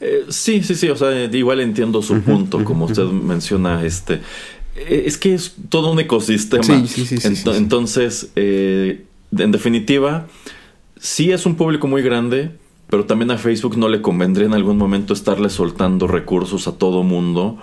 [0.02, 4.22] Eh, sí, sí, sí, o sea, igual entiendo su punto, como usted menciona, este,
[4.76, 6.64] eh, es que es todo un ecosistema.
[6.64, 7.50] Sí, sí, sí.
[7.54, 9.06] entonces, eh,
[9.38, 10.28] en definitiva,
[11.00, 12.52] sí es un público muy grande,
[12.90, 17.04] pero también a Facebook no le convendría en algún momento estarle soltando recursos a todo
[17.04, 17.58] mundo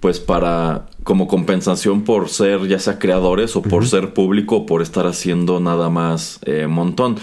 [0.00, 4.82] pues para como compensación por ser ya sea creadores o por ser público o por
[4.82, 7.16] estar haciendo nada más eh, montón.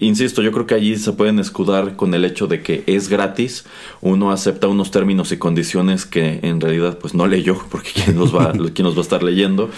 [0.00, 3.66] insisto, yo creo que allí se pueden escudar con el hecho de que es gratis,
[4.00, 8.34] uno acepta unos términos y condiciones que en realidad pues no leyó porque quién los
[8.34, 9.70] va, quién los va a estar leyendo.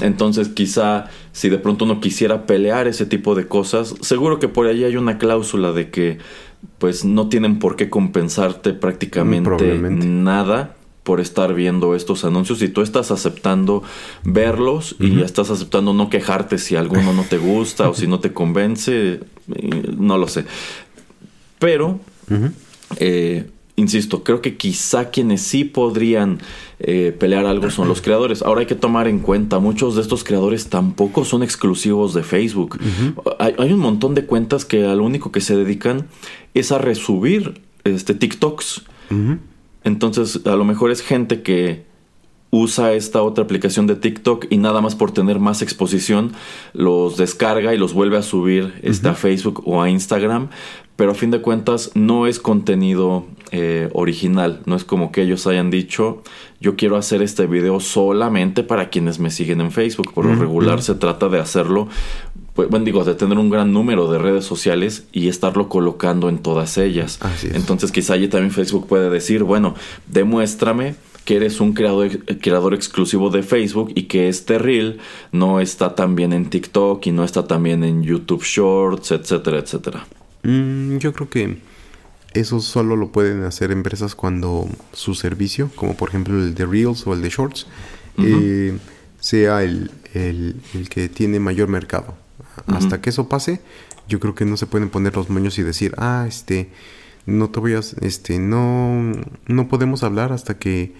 [0.00, 4.66] Entonces quizá si de pronto uno quisiera pelear ese tipo de cosas, seguro que por
[4.66, 6.18] allí hay una cláusula de que
[6.78, 12.80] pues no tienen por qué compensarte prácticamente nada por estar viendo estos anuncios y tú
[12.80, 13.82] estás aceptando
[14.24, 18.32] verlos y estás aceptando no quejarte si alguno no te gusta o si no te
[18.32, 19.20] convence,
[19.96, 20.46] no lo sé.
[21.58, 22.00] Pero,
[22.96, 26.38] eh, insisto, creo que quizá quienes sí podrían
[26.80, 28.40] eh, pelear algo son los creadores.
[28.42, 32.78] Ahora hay que tomar en cuenta, muchos de estos creadores tampoco son exclusivos de Facebook.
[33.38, 36.06] hay, hay, un montón de cuentas que a lo único que se dedican
[36.54, 38.84] es a resubir este, TikToks.
[39.84, 41.84] Entonces, a lo mejor es gente que
[42.54, 46.32] usa esta otra aplicación de TikTok y nada más por tener más exposición
[46.72, 50.50] los descarga y los vuelve a subir este, a Facebook o a Instagram,
[50.94, 55.48] pero a fin de cuentas no es contenido eh, original, no es como que ellos
[55.48, 56.22] hayan dicho
[56.64, 60.80] yo quiero hacer este video solamente para quienes me siguen en Facebook, por lo regular
[60.80, 61.88] se trata de hacerlo
[62.54, 66.38] pues, bueno, digo, de tener un gran número de redes sociales y estarlo colocando en
[66.38, 67.18] todas ellas.
[67.52, 69.74] Entonces quizá allí también Facebook puede decir, bueno,
[70.06, 74.98] demuéstrame que eres un creador, creador exclusivo de Facebook y que este reel
[75.32, 80.06] no está también en TikTok y no está también en YouTube Shorts, etcétera, etcétera.
[80.42, 81.58] Mm, yo creo que
[82.34, 87.06] eso solo lo pueden hacer empresas cuando su servicio, como por ejemplo el de Reels
[87.06, 87.66] o el de Shorts,
[88.18, 88.76] eh,
[89.18, 90.56] sea el, el,
[90.90, 92.14] que tiene mayor mercado.
[92.66, 93.60] Hasta que eso pase,
[94.08, 96.70] yo creo que no se pueden poner los moños y decir, ah, este,
[97.26, 99.12] no te voy a, este, no,
[99.46, 100.92] no podemos hablar hasta que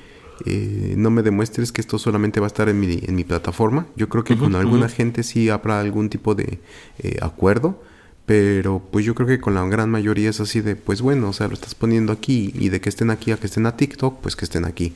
[0.47, 3.87] eh, no me demuestres que esto solamente va a estar en mi, en mi plataforma.
[3.97, 6.59] Yo creo que con alguna gente sí habrá algún tipo de
[6.99, 7.83] eh, acuerdo,
[8.27, 11.33] pero pues yo creo que con la gran mayoría es así de, pues bueno, o
[11.33, 14.21] sea, lo estás poniendo aquí y de que estén aquí a que estén a TikTok,
[14.21, 14.95] pues que estén aquí.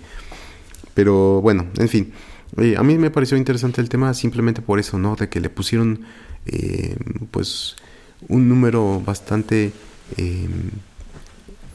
[0.94, 2.12] Pero bueno, en fin.
[2.77, 5.14] a mí me pareció interesante el tema simplemente por eso, ¿no?
[5.14, 6.01] De que le pusieron
[6.48, 6.96] eh,
[7.30, 7.76] pues
[8.28, 9.72] un número bastante
[10.16, 10.70] em,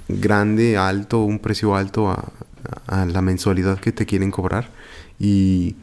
[0.08, 2.32] grande, alto, un precio alto a,
[2.88, 4.70] la mensualidad que te quieren cobrar.
[5.20, 5.76] Y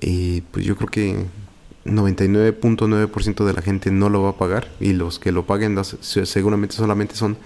[0.00, 1.26] eh, pues yo creo que
[1.84, 6.74] 99.9% de la gente no lo va a pagar y los que lo paguen seguramente
[6.74, 7.36] solamente son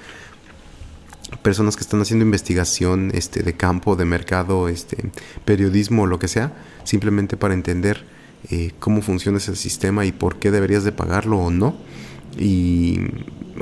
[1.43, 5.11] personas que están haciendo investigación este de campo, de mercado, este
[5.45, 6.53] periodismo, lo que sea,
[6.85, 8.05] simplemente para entender
[8.51, 11.77] eh, cómo funciona ese sistema y por qué deberías de pagarlo o no.
[12.39, 13.01] Y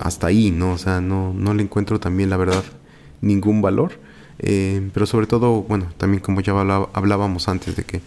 [0.01, 0.73] hasta ahí, ¿no?
[0.73, 2.65] O sea, no, no le encuentro también, la verdad,
[3.21, 3.93] ningún valor.
[4.39, 6.53] Eh, pero sobre todo, bueno, también como ya
[6.93, 8.01] hablábamos antes de que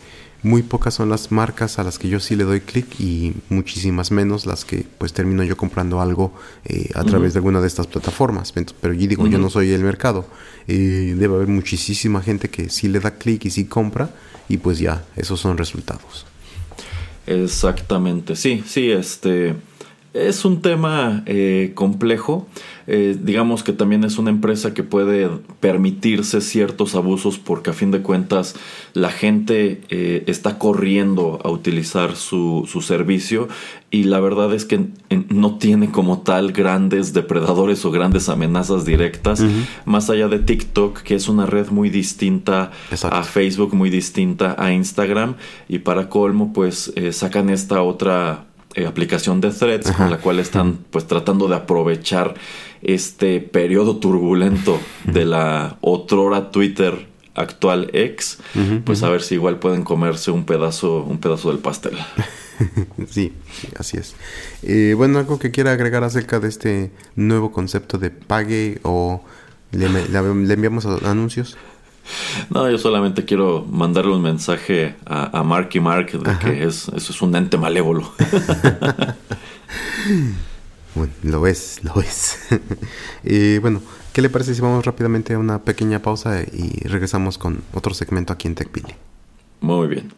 [0.44, 4.12] muy pocas son las marcas a las que yo sí le doy clic y muchísimas
[4.12, 6.34] menos las que pues termino yo comprando algo
[6.66, 8.54] eh, a través de alguna de estas plataformas.
[8.54, 10.28] Pero yo digo, yo no soy el mercado.
[10.68, 14.12] Eh, debe haber muchísima gente que sí le da clic y sí compra
[14.48, 16.26] y pues ya, esos son resultados.
[17.28, 19.54] Exactamente, sí, sí, este
[20.18, 22.48] es un tema eh, complejo.
[22.90, 27.92] Eh, digamos que también es una empresa que puede permitirse ciertos abusos porque a fin
[27.92, 28.56] de cuentas
[28.94, 33.50] la gente eh, está corriendo a utilizar su, servicio
[33.92, 34.88] y la verdad es que
[35.30, 39.44] no tiene como tal grandes depredadores o grandes amenazas directas.
[39.84, 42.72] Más allá de TikTok que es una red muy distinta
[43.04, 45.36] a Facebook muy distinta a Instagram.
[45.68, 48.46] Y para colmo pues sacan esta otra
[48.78, 52.36] eh, aplicación de threads con la cual están pues tratando de aprovechar
[52.84, 58.38] este periodo turbulento de la otrora Twitter actual ex,
[58.86, 61.98] pues a ver si igual pueden comerse un pedazo, un pedazo del pastel.
[63.10, 63.34] sí,
[63.80, 64.16] así es.
[64.62, 69.24] Eh, bueno, algo que quiera agregar acerca de este nuevo concepto de pague o
[69.72, 71.58] le, le enviamos anuncios.
[72.50, 76.88] No, yo solamente quiero mandarle un mensaje a, a Mark y Mark de que es,
[76.90, 78.12] eso es un ente malévolo.
[80.96, 82.40] bueno, lo es, lo es.
[83.24, 83.82] y bueno,
[84.14, 88.34] ¿qué le parece si vamos rápidamente a una pequeña pausa y regresamos con otro segmento
[88.34, 88.96] aquí en TechPili?
[89.62, 90.14] Muy bien.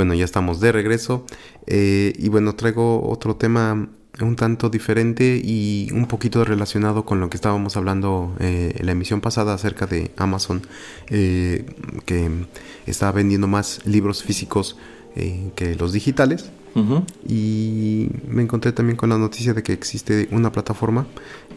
[0.00, 1.26] Bueno, ya estamos de regreso.
[1.66, 7.28] Eh, y bueno, traigo otro tema un tanto diferente y un poquito relacionado con lo
[7.28, 10.62] que estábamos hablando eh, en la emisión pasada acerca de Amazon,
[11.10, 11.66] eh,
[12.06, 12.30] que
[12.86, 14.78] está vendiendo más libros físicos
[15.54, 16.50] que los digitales.
[17.28, 21.06] Y me encontré también con la noticia de que existe una plataforma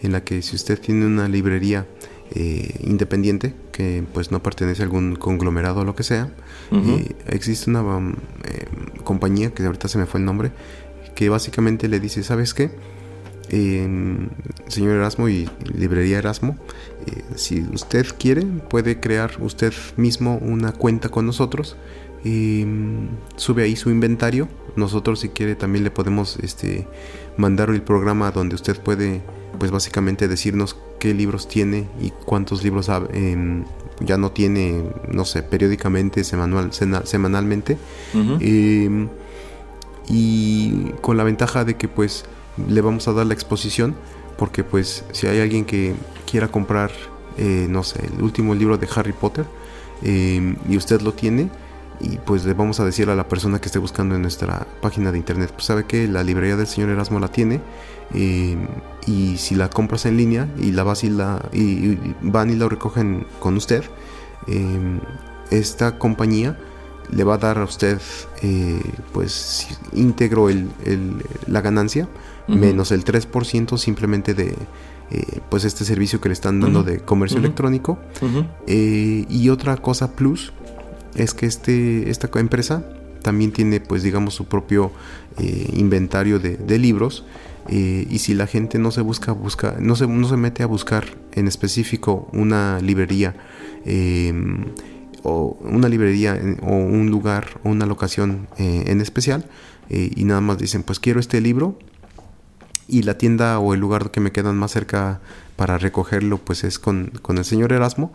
[0.02, 1.86] en la que si usted tiene una librería
[2.32, 6.32] eh, independiente que pues no pertenece a algún conglomerado o lo que sea.
[6.72, 8.14] Eh, existe una um,
[8.46, 8.66] eh,
[9.04, 10.52] compañía que ahorita se me fue el nombre
[11.14, 12.72] que básicamente le dice, ¿sabes qué?
[13.50, 16.58] Señor Erasmo y librería Erasmo,
[17.36, 21.78] si usted quiere puede crear usted mismo una cuenta con nosotros.
[22.26, 24.48] Em, sube ahí su inventario.
[24.76, 26.88] Nosotros si quiere también le podemos este,
[27.38, 29.22] mandar el programa donde usted puede
[29.60, 33.66] pues básicamente decirnos qué libros tiene y cuántos libros em,
[34.00, 36.72] ya no tiene, no sé, periódicamente, semanal,
[37.04, 37.78] semanalmente.
[38.40, 39.10] Em,
[40.10, 42.26] y con la ventaja de que pues
[42.68, 43.96] le vamos a dar la exposición,
[44.38, 45.94] porque pues si hay alguien que
[46.30, 46.92] quiera comprar,
[47.38, 49.46] eh, no sé, el último libro de Harry Potter,
[50.02, 51.50] em, y usted lo tiene,
[52.00, 55.12] y pues le vamos a decir a la persona que esté buscando en nuestra página
[55.12, 57.62] de internet, pues sabe que la librería del señor Erasmo la tiene
[58.14, 58.58] eh,
[59.06, 62.68] y si la compras en línea y la vas y la y, van y la
[62.68, 63.84] recogen con usted,
[64.48, 65.00] eh,
[65.52, 66.58] esta compañía
[67.12, 68.00] le va a dar a usted
[68.42, 68.82] eh,
[69.12, 70.70] pues íntegro el,
[71.48, 72.08] la ganancia
[72.48, 74.56] menos el 3% simplemente de
[75.50, 78.00] pues este servicio que le están dando de comercio electrónico.
[78.68, 80.52] Y otra cosa plus
[81.16, 82.84] es que este, esta empresa
[83.24, 84.92] también tiene pues digamos su propio
[85.40, 87.26] eh, inventario de, libros
[87.70, 90.68] eh, y si la gente no se busca busca no se, no se mete a
[90.68, 93.36] buscar en específico una librería
[93.86, 94.66] em,
[95.24, 99.46] o una librería o un lugar o una locación eh, en especial
[99.90, 101.78] y nada más dicen pues quiero este libro
[102.88, 105.20] y la tienda o el lugar que me quedan más cerca
[105.56, 108.12] para recogerlo pues es con, con el señor Erasmo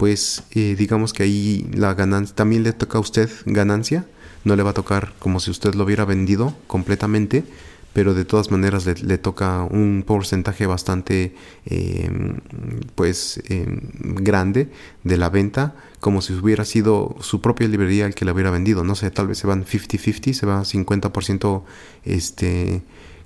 [0.00, 4.06] pues eh, digamos que ahí la ganancia también le toca a usted ganancia,
[4.44, 7.44] no le va a tocar como si usted lo hubiera vendido completamente,
[7.92, 11.34] pero de todas maneras le, toca un porcentaje bastante
[11.66, 12.38] em,
[12.94, 13.78] pues em,
[14.24, 14.70] grande
[15.04, 18.84] de la venta, como si hubiera sido su propia librería el que la hubiera vendido,
[18.84, 21.62] no sé, tal vez se van 50-50, se va 50%
[22.06, 22.80] este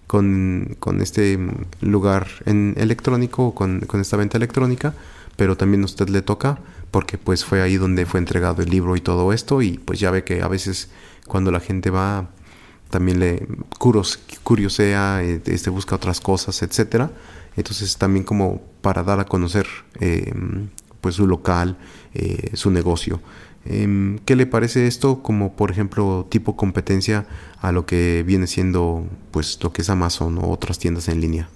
[0.09, 1.39] con, con, este
[1.81, 4.93] lugar en electrónico, con, con esta venta electrónica,
[5.37, 6.59] pero también a usted le toca
[6.91, 10.11] porque pues fue ahí donde fue entregado el libro y todo esto y pues ya
[10.11, 10.91] ve que a veces
[11.27, 12.29] cuando la gente va
[12.91, 17.11] también le curos, curiosea, eh, este, busca otras cosas, etcétera.
[17.57, 19.67] Entonces también como para dar a conocer
[19.99, 20.69] em,
[21.01, 21.77] pues su local,
[22.15, 23.21] eh, su negocio.
[23.65, 27.27] Em, ¿Qué le parece esto como por ejemplo tipo competencia
[27.61, 31.49] a lo que viene siendo pues lo que es Amazon o otras tiendas en línea?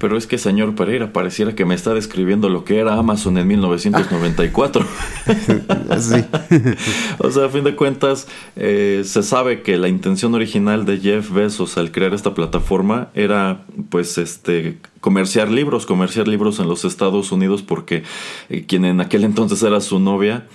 [0.00, 3.46] Pero es que, señor Pereira, pareciera que me está describiendo lo que era Amazon en
[3.46, 4.84] 1994.
[5.98, 6.24] sí.
[7.18, 8.26] o sea, a fin de cuentas,
[8.56, 13.66] eh, se sabe que la intención original de Jeff Bezos al crear esta plataforma era,
[13.90, 18.02] pues, este, comerciar libros, comerciar libros en los Estados Unidos, porque
[18.48, 20.46] eh, quien en aquel entonces era su novia,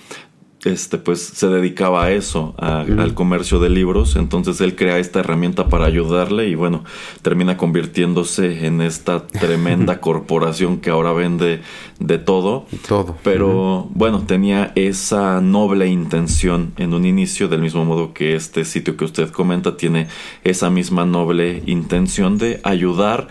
[0.66, 4.16] este, pues se dedicaba a eso, al comercio de libros.
[4.16, 6.84] Entonces él crea esta herramienta para ayudarle y bueno,
[7.22, 11.62] termina convirtiéndose en esta tremenda corporación que ahora vende
[12.00, 12.66] de todo.
[12.88, 13.16] Todo.
[13.22, 18.96] Pero bueno, tenía esa noble intención en un inicio, del mismo modo que este sitio
[18.96, 20.08] que usted comenta tiene
[20.42, 23.28] esa misma noble intención de ayudar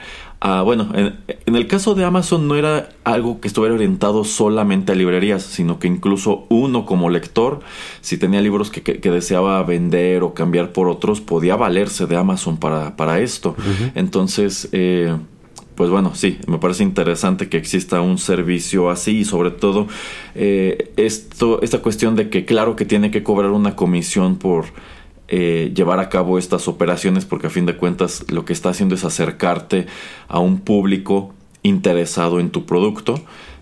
[0.48, 4.96] Ah, bueno, en, el caso de Amazon no era algo que estuviera orientado solamente a
[4.96, 7.62] librerías, sino que incluso uno como lector,
[8.02, 12.96] si tenía libros que, deseaba vender o cambiar por otros, podía valerse de Amazon para,
[12.96, 13.56] para esto.
[13.96, 15.18] Entonces, eh,
[15.74, 19.88] pues bueno, sí, me parece interesante que exista un servicio así y sobre todo
[20.36, 24.66] eh, esto, esta cuestión de que claro que tiene que cobrar una comisión por
[25.28, 28.95] eh, llevar a cabo estas operaciones porque a fin de cuentas lo que está haciendo
[28.95, 29.88] es acercarte
[30.28, 33.15] a un público interesado en tu producto.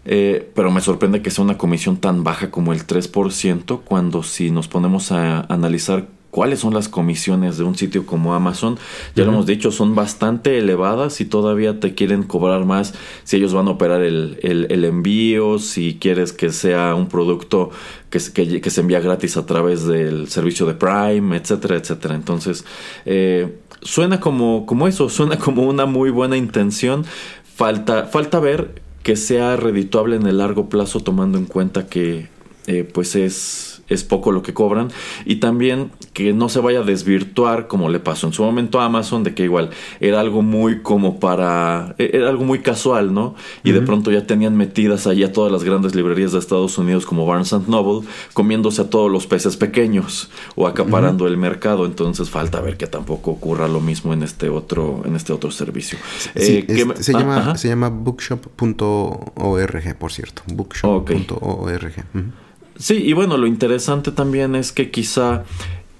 [0.05, 4.51] Eh, pero me sorprende que sea una comisión tan baja como el 3% cuando si
[4.51, 8.79] nos ponemos a analizar cuáles son las comisiones de un sitio como Amazon.
[9.15, 13.53] Ya lo hemos dicho, son bastante elevadas y todavía te quieren cobrar más si ellos
[13.53, 17.69] van a operar el, el, envío, si quieres que sea un producto
[18.09, 18.19] que,
[18.59, 22.15] que, se envía gratis a través del servicio de Prime, etcétera, etcétera.
[22.15, 22.65] Entonces,
[23.05, 27.05] eh, suena como, como eso, suena como una muy buena intención.
[27.43, 32.27] Falta, falta ver que sea redituable en el largo plazo tomando en cuenta que
[32.65, 34.89] eh, pues es es poco lo que cobran.
[35.25, 38.85] Y también que no se vaya a desvirtuar como le pasó en su momento a
[38.85, 39.69] Amazon de que igual
[39.99, 44.27] era algo muy como para e-, era algo muy casual no y de pronto ya
[44.27, 48.81] tenían metidas ahí a todas las grandes librerías de Estados Unidos como Barnes Noble comiéndose
[48.81, 51.85] a todos los peces pequeños o acaparando el mercado.
[51.85, 55.97] Entonces falta ver que tampoco ocurra lo mismo en este otro en este otro servicio.
[56.35, 56.65] Eh,
[56.99, 60.43] se, llama, se llama bookshop.org por cierto.
[60.47, 62.42] bookshop.org
[62.83, 65.45] Sí, y bueno, lo interesante también es que quizá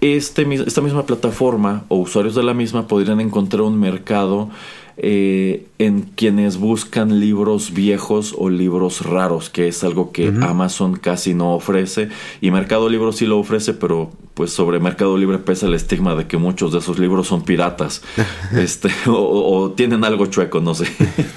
[0.01, 4.49] este, esta misma plataforma o usuarios de la misma podrían encontrar un mercado
[4.97, 11.33] eh, en quienes buscan libros viejos o libros raros, que es algo que Amazon casi
[11.33, 12.09] no ofrece.
[12.41, 16.27] Y Mercado Libre sí lo ofrece, pero pues sobre Mercado Libre pesa el estigma de
[16.27, 18.01] que muchos de esos libros son piratas
[18.57, 20.87] este, o tienen algo chueco, no sé.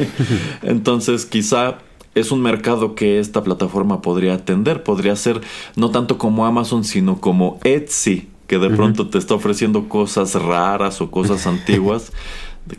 [0.63, 1.79] Entonces quizá
[2.17, 4.83] es un mercado que esta plataforma podría atender.
[4.83, 5.43] Podría ser
[5.77, 11.03] no tanto como Amazon, sino como Etsy, que de pronto te está ofreciendo cosas raras
[11.03, 12.13] o cosas antiguas.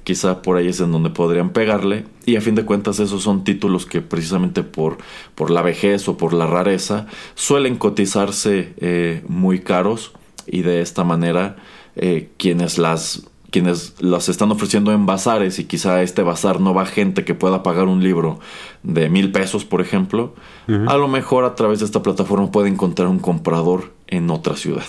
[0.03, 2.05] Quizá por ahí es en donde podrían pegarle.
[2.25, 4.97] Y a fin de cuentas, esos son títulos que precisamente por,
[5.35, 10.13] por la vejez o por la rareza suelen cotizarse eh, muy caros.
[10.47, 11.57] Y de esta manera,
[11.95, 16.85] eh, quienes las quienes las están ofreciendo en bazares y quizá este bazar no va
[16.85, 18.39] gente que pueda pagar un libro
[18.83, 20.35] de mil pesos, por ejemplo,
[20.67, 24.85] a lo mejor a través de esta plataforma puede encontrar un comprador en otra ciudad.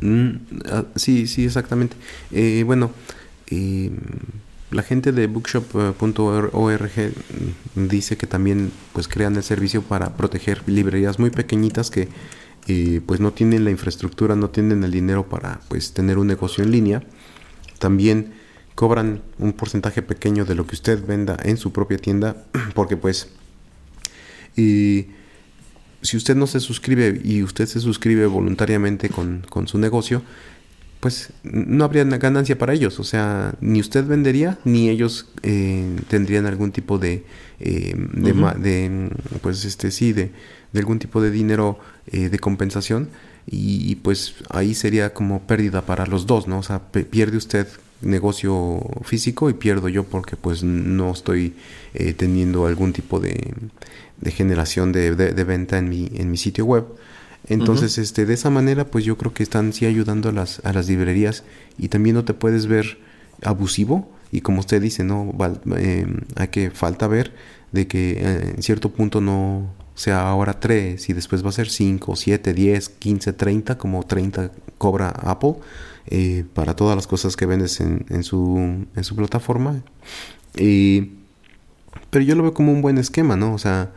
[0.00, 0.30] Mm,
[0.70, 1.96] ah, sí, sí, exactamente.
[2.30, 2.90] Eh, bueno,
[3.50, 3.90] eh,
[4.70, 6.90] la gente de bookshop.org
[7.74, 12.08] dice que también pues crean el servicio para proteger librerías muy pequeñitas que
[12.66, 16.64] eh, pues no tienen la infraestructura, no tienen el dinero para pues tener un negocio
[16.64, 17.02] en línea
[17.84, 18.32] también
[18.74, 23.28] cobran un porcentaje pequeño de lo que usted venda en su propia tienda, porque pues
[24.56, 25.08] y
[26.00, 30.22] si usted no se suscribe y usted se suscribe voluntariamente con, su negocio,
[31.00, 32.98] pues no habría ganancia para ellos.
[33.00, 37.26] O sea, ni usted vendería, ni ellos eh, tendrían algún tipo de,
[37.60, 39.10] eh, de,
[39.42, 40.30] pues este sí, de,
[40.72, 43.10] de, algún tipo de dinero eh, de compensación
[43.46, 46.58] y pues ahí sería como pérdida para los dos, ¿no?
[46.58, 47.66] O sea, pierde usted
[48.04, 51.54] negocio físico y pierdo yo porque pues no estoy
[51.94, 53.54] eh, teniendo algún tipo de,
[54.20, 56.84] de generación de, de, venta en mi, en mi sitio web.
[57.46, 60.72] Entonces, este, de esa manera, pues yo creo que están sí ayudando a las, a
[60.72, 61.44] las librerías
[61.76, 62.98] y también no te puedes ver
[63.42, 65.34] abusivo y como usted dice, no,
[65.76, 67.34] eh, hay que falta ver
[67.72, 71.68] de que eh, en cierto punto no, sea ahora 3 y después va a ser
[71.68, 75.54] 5, 7, 10, 15, 30, como 30 cobra Apple
[76.06, 79.82] eh, para todas las cosas que vendes en, en, su, en su plataforma.
[80.54, 83.54] pero yo lo veo como un buen esquema, ¿no?
[83.54, 83.92] O sea,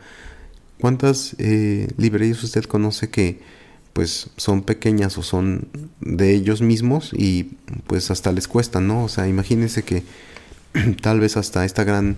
[0.80, 3.40] ¿cuántas eh, librerías usted conoce que
[3.92, 5.68] pues son pequeñas o son
[6.00, 7.56] de ellos mismos y
[7.88, 9.04] pues hasta les cuesta, ¿no?
[9.04, 10.04] O sea, imagínense que
[11.02, 12.16] tal vez hasta esta gran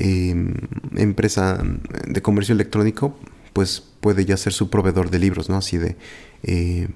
[0.00, 0.54] Em,
[0.96, 1.60] empresa
[2.06, 3.18] de comercio electrónico,
[3.52, 5.56] pues puede ya ser su proveedor de libros, ¿no?
[5.56, 5.96] Así de,
[6.44, 6.86] eh,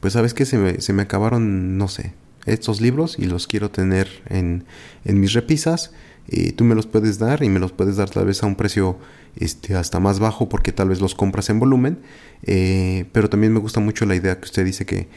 [0.00, 2.14] pues sabes que se me, se me acabaron, no sé,
[2.46, 4.64] estos libros y los quiero tener en,
[5.04, 5.92] en mis repisas
[6.30, 8.54] eh, tú me los puedes dar y me los puedes dar tal vez a un
[8.54, 8.98] precio
[9.38, 11.98] este, hasta más bajo porque tal vez los compras en volumen.
[12.42, 15.08] Eh, pero también me gusta mucho la idea que usted dice que,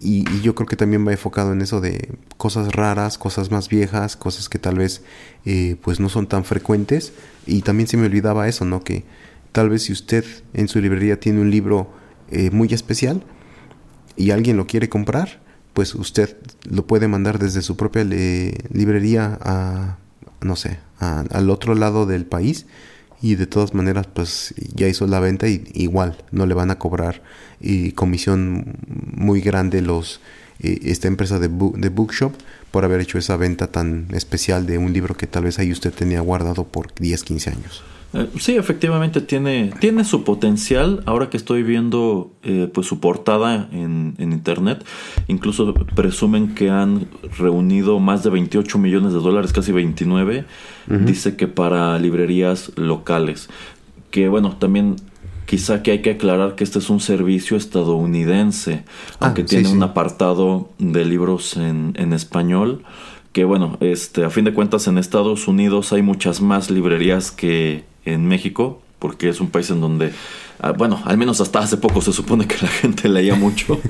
[0.00, 4.16] y, yo creo que también va enfocado en eso de cosas raras, cosas más viejas,
[4.16, 5.02] cosas que tal vez
[5.44, 7.12] eh, pues no son tan frecuentes.
[7.46, 8.82] Y también se me olvidaba eso, ¿no?
[8.84, 9.04] Que
[9.52, 12.00] tal vez si usted en su librería tiene un libro
[12.50, 13.22] muy especial
[14.16, 15.42] y alguien lo quiere comprar,
[15.74, 19.98] pues usted lo puede mandar desde su propia librería a
[20.44, 22.66] no sé, al otro lado del país
[23.22, 26.78] y de todas maneras pues ya hizo la venta y igual no le van a
[26.78, 27.22] cobrar
[27.60, 28.76] y comisión
[29.16, 30.20] muy grande los
[30.60, 32.32] eh, esta empresa de, de bookshop
[32.70, 35.92] por haber hecho esa venta tan especial de un libro que tal vez ahí usted
[35.92, 37.82] tenía guardado por 10, 15 años.
[38.14, 41.02] Eh, sí, efectivamente tiene, tiene su potencial.
[41.06, 44.84] Ahora que estoy viendo eh, pues su portada en, internet,
[45.28, 47.06] incluso presumen que han
[47.38, 50.44] reunido más de 28 millones de dólares, casi 29.
[50.88, 53.48] Dice que para librerías locales.
[54.10, 54.96] Que bueno, también
[55.46, 58.84] quizá que hay que aclarar que este es un servicio estadounidense,
[59.14, 62.82] ah, aunque tiene un apartado de libros en, en español
[63.32, 67.84] que bueno, este, a fin de cuentas en Estados Unidos hay muchas más librerías que
[68.04, 70.12] en México, porque es un país en donde
[70.70, 73.80] bueno, al menos hasta hace poco se supone que la gente leía mucho.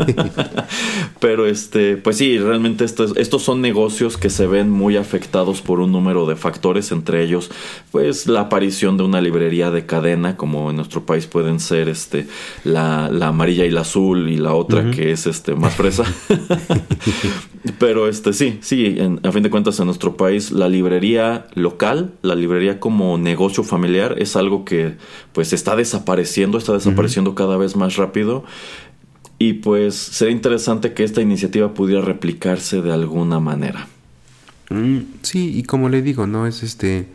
[1.21, 5.81] Pero este, pues sí, realmente estos, estos son negocios que se ven muy afectados por
[5.81, 7.51] un número de factores, entre ellos,
[7.91, 12.27] pues la aparición de una librería de cadena, como en nuestro país pueden ser este,
[12.65, 16.05] la, amarilla y la azul, y la otra que es este más fresa.
[17.79, 22.35] Pero este sí, sí, a fin de cuentas en nuestro país la librería local, la
[22.35, 24.97] librería como negocio familiar es algo que
[25.33, 28.45] pues está desapareciendo, está desapareciendo cada vez más rápido.
[29.39, 33.89] Y pues sería interesante que esta iniciativa pudiera replicarse de alguna manera.
[34.71, 37.09] Mm, sí, y como le digo, no es este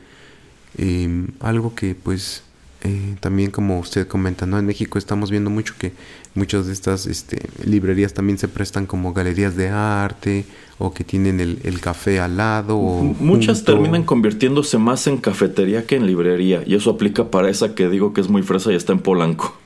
[0.78, 2.44] em, algo que pues
[2.88, 4.58] eh, también como usted comenta, ¿no?
[4.58, 5.92] En México estamos viendo mucho que
[6.36, 10.46] muchas de estas este, librerías también se prestan como galerías de arte
[10.78, 12.78] o que tienen el, café al lado.
[12.78, 17.76] O Muchas terminan convirtiéndose más en cafetería que en librería y eso aplica para esa
[17.76, 19.58] que digo que es muy fresa y está en Polanco.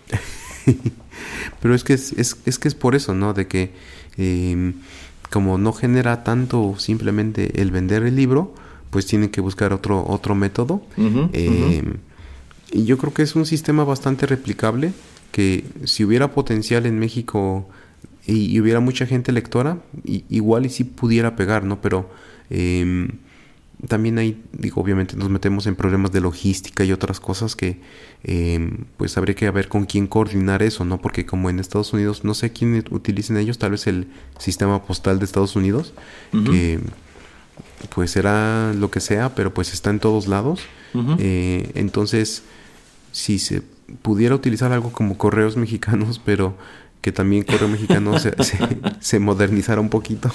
[1.62, 3.34] Pero es que es, es, que es por eso, ¿no?
[3.36, 3.72] De que
[4.18, 4.74] em,
[5.30, 8.56] como no genera tanto simplemente el vender el libro,
[8.90, 10.82] pues tienen que buscar otro, otro método.
[10.98, 11.98] Em,
[12.72, 14.94] y yo creo que es un sistema bastante replicable
[15.32, 17.68] que si hubiera potencial en México
[18.28, 21.82] y, hubiera mucha gente lectora, igual y si pudiera pegar, ¿no?
[21.82, 22.10] Pero
[22.50, 23.10] em,
[23.88, 27.80] también ahí, digo, obviamente nos metemos en problemas de logística y otras cosas que
[28.24, 31.02] em, pues habría que ver con quién coordinar eso, ¿no?
[31.02, 34.08] Porque como en Estados Unidos, no sé quién utilicen ellos, tal vez el
[34.38, 35.94] sistema postal de Estados Unidos,
[36.32, 36.80] que
[37.90, 40.62] pues será lo que sea, pero pues está en todos lados.
[41.20, 42.44] Eh, entonces,
[43.12, 43.62] si se
[44.02, 46.58] pudiera utilizar algo como correos mexicanos, pero
[47.02, 48.34] que también correo mexicano se,
[49.00, 50.32] se, modernizara un poquito.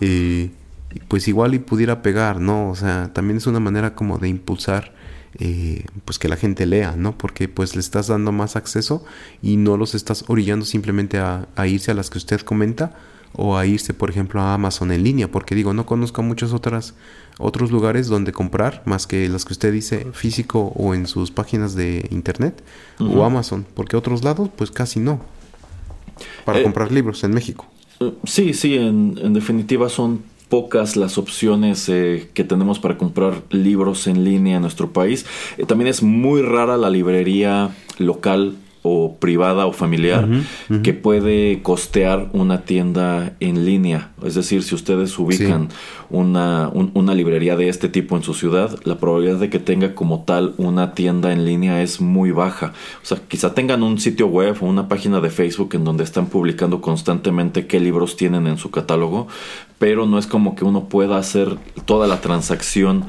[0.00, 0.50] y
[1.08, 2.70] pues igual y pudiera pegar, ¿no?
[2.70, 4.94] O sea, también es una manera como de impulsar
[5.38, 7.18] eh, pues que la gente lea, ¿no?
[7.18, 9.04] Porque pues le estás dando más acceso
[9.42, 12.94] y no los estás orillando simplemente a, a irse a las que usted comenta
[13.32, 16.94] o a irse, por ejemplo, a Amazon en línea, porque digo, no conozco muchos otras,
[17.38, 21.74] otros lugares donde comprar, más que las que usted dice físico o en sus páginas
[21.74, 22.62] de internet
[22.98, 25.20] o Amazon, porque otros lados, pues casi no,
[26.44, 27.66] para eh, comprar libros en México.
[28.00, 34.06] Eh, sí, sí, en, definitiva son pocas las opciones eh, que tenemos para comprar libros
[34.06, 35.26] en línea en nuestro país.
[35.66, 38.56] también es muy rara la librería local
[38.86, 40.28] o privada o familiar
[40.82, 44.12] que puede costear una tienda en línea.
[44.22, 45.70] Es decir, si ustedes ubican
[46.14, 50.22] una, una, librería de este tipo en su ciudad, la probabilidad de que tenga como
[50.24, 52.72] tal una tienda en línea es muy baja.
[53.02, 56.26] O sea, quizá tengan un sitio web o una página de Facebook en donde están
[56.26, 59.28] publicando constantemente qué libros tienen en su catálogo,
[59.78, 63.04] pero no es como que uno pueda hacer toda la transacción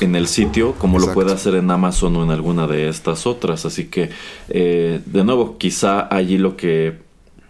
[0.00, 3.64] en el sitio como lo puede hacer en Amazon o en alguna de estas otras.
[3.64, 4.10] Así que,
[4.48, 6.98] eh, de nuevo, quizá allí lo que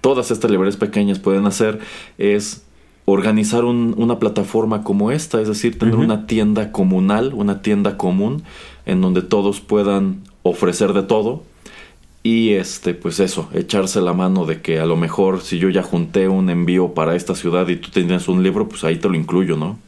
[0.00, 1.80] todas estas librerías pequeñas pueden hacer
[2.18, 2.64] es
[3.10, 8.42] organizar una plataforma como esta, es decir, tener una tienda comunal, una tienda común,
[8.86, 11.42] en donde todos puedan ofrecer de todo
[12.22, 15.82] y este, pues eso, echarse la mano de que a lo mejor si yo ya
[15.82, 19.14] junté un envío para esta ciudad y tú tienes un libro, pues ahí te lo
[19.14, 19.78] incluyo, ¿no?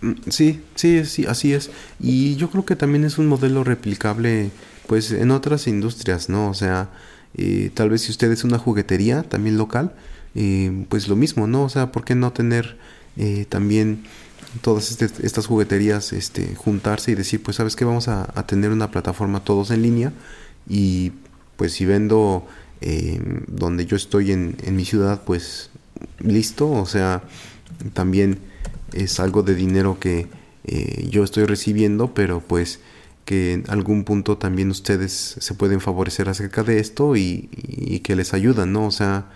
[0.00, 1.70] Mm, sí, sí, sí, así es.
[2.00, 4.50] Y yo creo que también es un modelo replicable,
[4.86, 6.50] pues, en otras industrias, ¿no?
[6.50, 6.90] O sea,
[7.34, 9.92] eh, tal vez si usted es una juguetería también local,
[10.36, 11.64] eh, pues lo mismo, ¿no?
[11.64, 12.76] O sea, ¿por qué no tener
[13.16, 14.04] eh, también
[14.60, 17.84] todas este, estas jugueterías, este, juntarse y decir, pues, ¿sabes qué?
[17.84, 20.12] Vamos a, tener una plataforma todos en línea
[20.68, 21.12] y
[21.56, 22.46] pues si vendo
[22.80, 25.70] eh, donde yo estoy en, mi ciudad, pues
[26.18, 27.22] listo, o sea,
[27.94, 28.38] también
[28.92, 30.26] es algo de dinero que
[30.64, 32.80] eh, yo estoy recibiendo, pero pues
[33.24, 37.48] que en algún punto también ustedes se pueden favorecer acerca de esto y,
[38.04, 38.86] que les ayudan, ¿no?
[38.86, 39.26] O sea,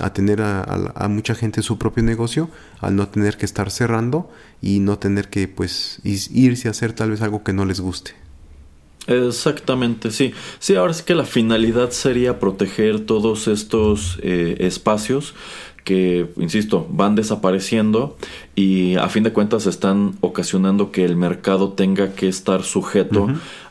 [0.00, 0.62] a tener a,
[0.94, 2.48] a, mucha gente su propio negocio,
[2.80, 4.30] al no tener que estar cerrando
[4.62, 8.14] y no tener que pues irse a hacer tal vez algo que no les guste.
[9.06, 10.32] Exactamente, sí.
[10.58, 15.34] Sí, ahora sí que la finalidad sería proteger todos estos eh, espacios
[15.84, 18.16] que, insisto, van desapareciendo
[18.54, 23.28] y a fin de cuentas están ocasionando que el mercado tenga que estar sujeto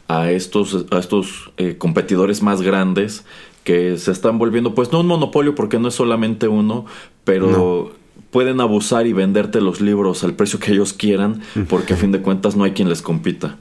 [0.07, 3.23] a estos, a estos eh, competidores más grandes
[3.69, 6.87] que se están volviendo, pues no un monopolio porque no es solamente uno,
[7.23, 7.93] pero...
[8.31, 12.21] pueden abusar y venderte los libros al precio que ellos quieran, porque a fin de
[12.21, 13.57] cuentas no hay quien les compita.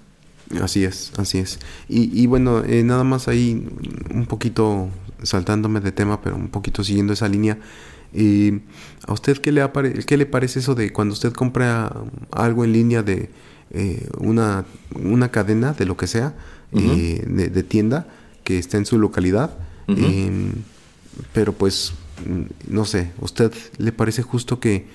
[0.63, 1.59] Así es, así es.
[1.89, 3.67] Y, bueno, eh, nada más ahí
[4.13, 4.89] un poquito
[5.23, 7.59] saltándome de tema, pero un poquito siguiendo esa línea.
[8.13, 8.61] Eh,
[9.07, 9.63] ¿A usted qué le,
[10.07, 11.91] qué le parece eso de cuando usted compra
[12.31, 13.31] algo en línea de
[13.71, 14.65] eh, una,
[15.03, 16.35] una cadena, de lo que sea,
[16.73, 18.07] de, tienda,
[18.45, 19.57] que está en su localidad.
[19.89, 20.53] Em,
[21.33, 21.95] pero pues,
[22.69, 24.87] no sé, ¿usted le parece justo que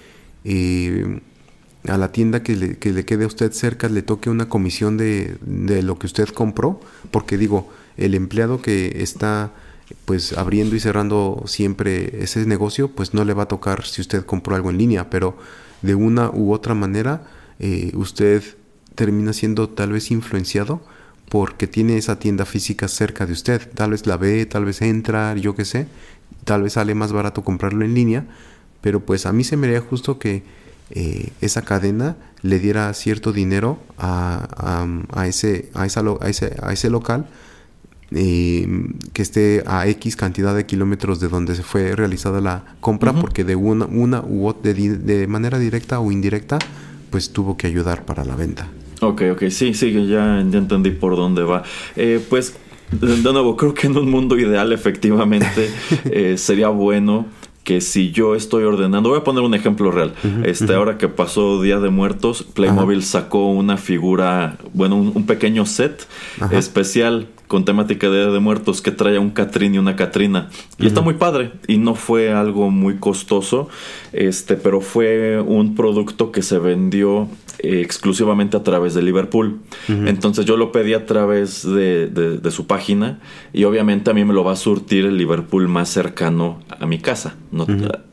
[0.43, 1.19] eh,
[1.87, 4.97] a la tienda que le, que le, quede a usted cerca le toque una comisión
[4.97, 6.79] de, de lo que usted compró?
[7.11, 9.51] Porque digo, el empleado que está
[10.05, 14.25] pues abriendo y cerrando siempre ese negocio, pues no le va a tocar si usted
[14.25, 15.37] compró algo en línea, pero
[15.81, 17.23] de una u otra manera
[17.59, 18.43] eh, usted
[18.95, 20.81] termina siendo tal vez influenciado
[21.29, 23.69] porque tiene esa tienda física cerca de usted.
[23.73, 25.87] Tal vez la ve, tal vez entra, yo qué sé.
[26.43, 28.25] Tal vez sale más barato comprarlo en línea,
[28.81, 30.43] pero pues a mí se me haría justo que
[30.91, 36.89] eh, esa cadena le diera cierto dinero a, a, ese, a, esa, ese, a ese
[36.89, 37.27] local
[38.11, 38.67] eh,
[39.13, 43.43] que esté a X cantidad de kilómetros de donde se fue realizada la compra, porque
[43.43, 46.59] de una, una u otra, de, de, manera directa o indirecta,
[47.09, 48.67] pues tuvo que ayudar para la venta.
[49.03, 51.63] Ok, ok, sí, sí, ya, ya entendí por dónde va.
[51.95, 52.57] Eh, pues,
[52.91, 55.69] de nuevo, creo que en un mundo ideal efectivamente
[56.05, 57.25] eh, sería bueno
[57.63, 60.13] que si yo estoy ordenando, voy a poner un ejemplo real.
[60.43, 66.05] este, ahora que pasó Día de Muertos, Playmobil sacó una figura, bueno, un, pequeño set
[66.51, 70.49] especial con temática de Día de Muertos que trae un Catrín y una Catrina.
[70.79, 71.51] Y está muy padre.
[71.67, 73.69] Y no fue algo muy costoso.
[74.11, 77.27] Este, pero fue un producto que se vendió
[77.59, 79.59] eh, exclusivamente a través de Liverpool.
[79.87, 83.19] Entonces yo lo pedí a través de, de, su página.
[83.53, 86.97] Y obviamente a mí me lo va a surtir el Liverpool más cercano a mi
[86.97, 87.35] casa.
[87.51, 87.67] No,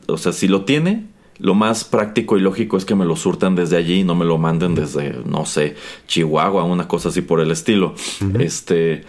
[0.05, 1.07] O sea, si lo tiene,
[1.39, 4.25] lo más práctico y lógico es que me lo surtan desde allí y no me
[4.25, 5.75] lo manden desde, no sé,
[6.05, 7.95] Chihuahua, una cosa así por el estilo.
[8.37, 9.03] Este.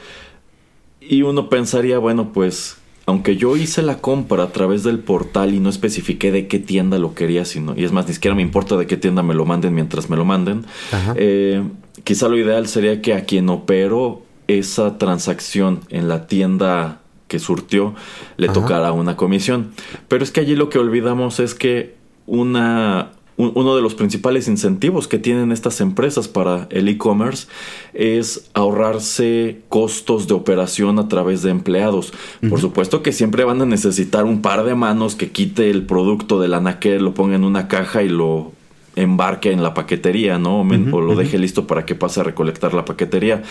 [1.09, 2.76] Y uno pensaría, bueno, pues,
[3.07, 6.98] aunque yo hice la compra a través del portal y no especifiqué de qué tienda
[6.98, 9.44] lo quería, sino, y es más, ni siquiera me importa de qué tienda me lo
[9.44, 10.64] manden mientras me lo manden,
[11.16, 11.62] eh,
[12.05, 17.94] quizá lo ideal sería que a quien operó esa transacción en la tienda que surtió
[18.36, 19.72] le tocara una comisión.
[20.09, 21.96] Pero es que allí lo que olvidamos es que
[22.26, 27.49] una, uno de los principales incentivos que tienen estas empresas para el e-commerce
[27.95, 32.12] es ahorrarse costos de operación a través de empleados.
[32.49, 36.41] Por supuesto que siempre van a necesitar un par de manos que quite el producto
[36.41, 38.53] del anaquel, lo ponga en una caja y lo
[38.97, 40.61] embarque en la paquetería, ¿no?
[40.61, 43.43] o lo deje listo para que pase a recolectar la paquetería.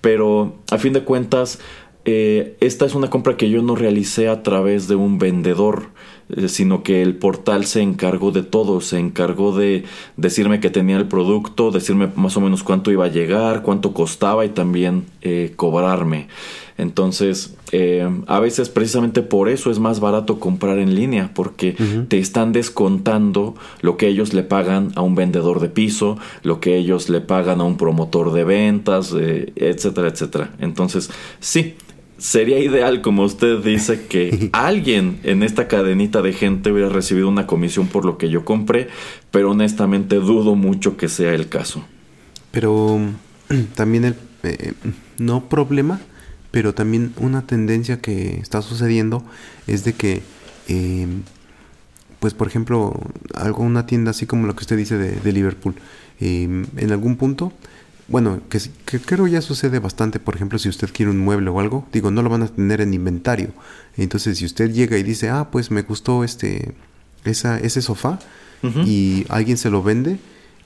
[0.00, 1.58] Pero a fin de cuentas,
[2.04, 5.86] eh, esta es una compra que yo no realicé a través de un vendedor,
[6.30, 9.84] eh, sino que el portal se encargó de todo, se encargó de
[10.16, 14.44] decirme que tenía el producto, decirme más o menos cuánto iba a llegar, cuánto costaba
[14.44, 16.28] y también eh, cobrarme.
[16.76, 17.54] Entonces,
[18.26, 21.76] a veces precisamente por eso es más barato comprar en línea, porque
[22.08, 26.76] te están descontando lo que ellos le pagan a un vendedor de piso, lo que
[26.76, 30.50] ellos le pagan a un promotor de ventas, etcétera, etcétera.
[30.58, 31.76] Entonces, sí,
[32.18, 37.46] sería ideal, como usted dice, que alguien en esta cadenita de gente hubiera recibido una
[37.46, 38.88] comisión por lo que yo compré,
[39.30, 41.84] pero honestamente dudo mucho que sea el caso.
[42.50, 43.00] Pero
[43.74, 44.74] también el eh,
[45.18, 46.00] no problema,
[46.50, 49.24] pero también una tendencia que está sucediendo
[49.66, 50.22] es de que,
[50.68, 51.22] em,
[52.20, 53.00] pues por ejemplo,
[53.34, 55.74] algo una tienda así como lo que usted dice de, Liverpool,
[56.20, 57.52] em, en algún punto
[58.08, 58.60] bueno, que,
[59.00, 62.22] creo ya sucede bastante, por ejemplo, si usted quiere un mueble o algo, digo, no
[62.22, 63.50] lo van a tener en inventario.
[63.96, 66.74] Entonces, si usted llega y dice, ah, pues me gustó este,
[67.24, 68.18] esa, ese sofá,
[68.86, 70.18] y alguien se lo vende,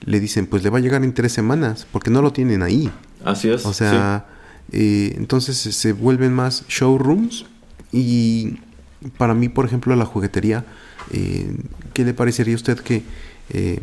[0.04, 2.92] le dicen, pues le va a llegar en tres semanas, porque no lo tienen ahí.
[3.24, 3.66] Así es.
[3.66, 4.26] O sea,
[4.70, 7.46] eh, entonces se vuelven más showrooms
[7.90, 8.58] y
[9.16, 10.64] para mí, por ejemplo, la juguetería,
[11.12, 11.56] eh,
[11.92, 13.02] ¿qué le parecería a usted que
[13.50, 13.80] eh,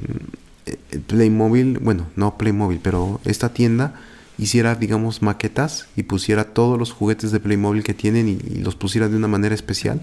[1.07, 3.93] Playmobil, bueno, no Playmobil, pero esta tienda
[4.38, 9.07] hiciera, digamos, maquetas y pusiera todos los juguetes de Playmobil que tienen y, los pusiera
[9.07, 10.01] de una manera especial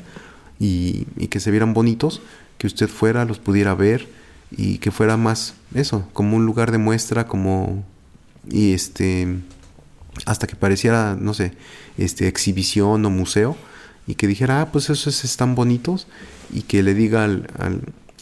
[0.58, 2.22] y, que se vieran bonitos,
[2.58, 4.08] que usted fuera, los pudiera ver
[4.50, 7.84] y que fuera más eso, como un lugar de muestra, como
[8.48, 9.28] y este
[10.26, 11.52] hasta que pareciera, no sé,
[11.96, 13.56] este exhibición o museo
[14.06, 16.06] y que dijera, ah, pues esos están bonitos
[16.52, 17.46] y que le diga al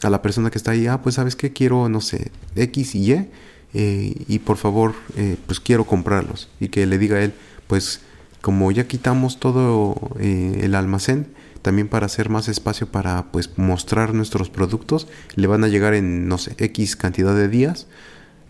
[0.03, 3.13] a la persona que está ahí, ah, pues sabes que quiero, no sé, X y
[3.13, 3.29] Y,
[3.75, 6.49] eh, y por favor, eh, pues quiero comprarlos.
[6.59, 7.35] Y que le diga a él,
[7.67, 8.01] pues
[8.41, 11.29] como ya quitamos todo eh, el almacén,
[11.63, 16.27] también para hacer más espacio para pues mostrar nuestros productos, le van a llegar en,
[16.27, 17.87] no sé, X cantidad de días.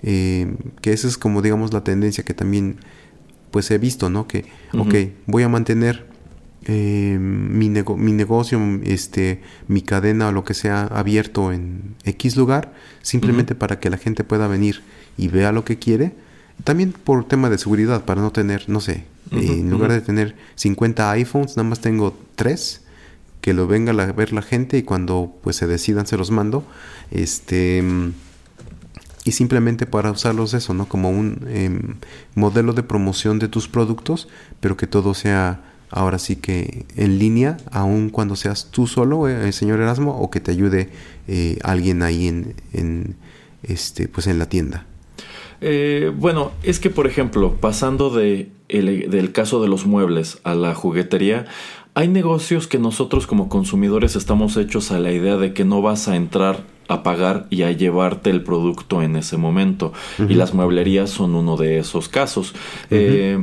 [0.03, 2.79] que esa es como digamos la tendencia que también
[3.51, 4.29] pues he visto, ¿no?
[4.29, 4.95] Que, ok,
[5.27, 6.10] voy a mantener
[6.67, 12.75] eh, mi, mi, negocio, este, mi cadena o lo que sea abierto en X lugar,
[13.03, 14.83] simplemente para que la gente pueda venir
[15.17, 16.13] y vea lo que quiere.
[16.65, 21.11] también por tema de seguridad, para no tener, no sé, en lugar de tener 50
[21.13, 22.83] iPhones, nada más tengo 3
[23.41, 26.65] que lo venga a ver la gente y cuando pues se decidan se los mando.
[27.11, 27.83] Este
[29.25, 30.89] y simplemente para usarlos eso, ¿no?
[30.89, 31.95] Como un em,
[32.35, 34.29] modelo de promoción de tus productos,
[34.61, 39.53] pero que todo sea ahora sí que en línea, aun cuando seas tú solo, eh,
[39.53, 40.91] señor Erasmo, o que te ayude
[41.28, 43.16] eh, alguien ahí en, en,
[43.62, 44.86] este, pues en la tienda.
[45.61, 50.76] Eh, bueno, es que por ejemplo, pasando de del caso de los muebles a la
[50.76, 51.47] juguetería,
[51.95, 56.07] hay negocios que nosotros como consumidores estamos hechos a la idea de que no vas
[56.07, 59.93] a entrar a pagar y a llevarte el producto en ese momento.
[60.18, 62.55] Y las mueblerías son uno de esos casos.
[62.91, 63.43] Eh,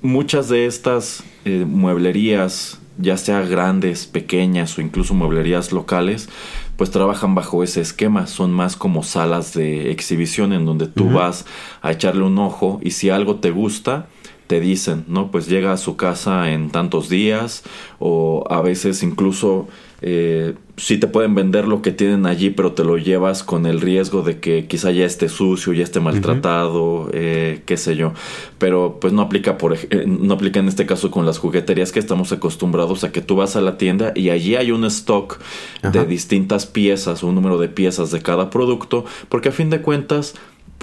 [0.00, 6.28] muchas de estas eh, mueblerías, ya sea grandes, pequeñas o incluso mueblerías locales,
[6.76, 11.46] pues trabajan bajo ese esquema, son más como salas de exhibición en donde tú vas
[11.82, 14.08] a echarle un ojo y si algo te gusta,
[14.46, 15.30] te dicen, ¿no?
[15.30, 17.62] Pues llega a su casa en tantos días
[17.98, 19.68] o a veces incluso
[20.02, 23.80] eh, sí te pueden vender lo que tienen allí, pero te lo llevas con el
[23.80, 28.12] riesgo de que quizá ya esté sucio, ya esté maltratado, eh, qué sé yo.
[28.58, 32.00] Pero pues no aplica por eh, no aplica en este caso con las jugueterías que
[32.00, 35.38] estamos acostumbrados a que tú vas a la tienda y allí hay un stock
[35.82, 40.34] de distintas piezas, un número de piezas de cada producto, porque a fin de cuentas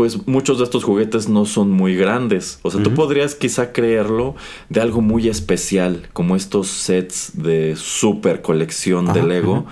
[0.02, 2.58] pues muchos de estos juguetes no son muy grandes.
[2.64, 4.34] O sea, tú podrías quizá creerlo
[4.68, 9.68] de algo muy especial, como estos sets de super colección de Lego.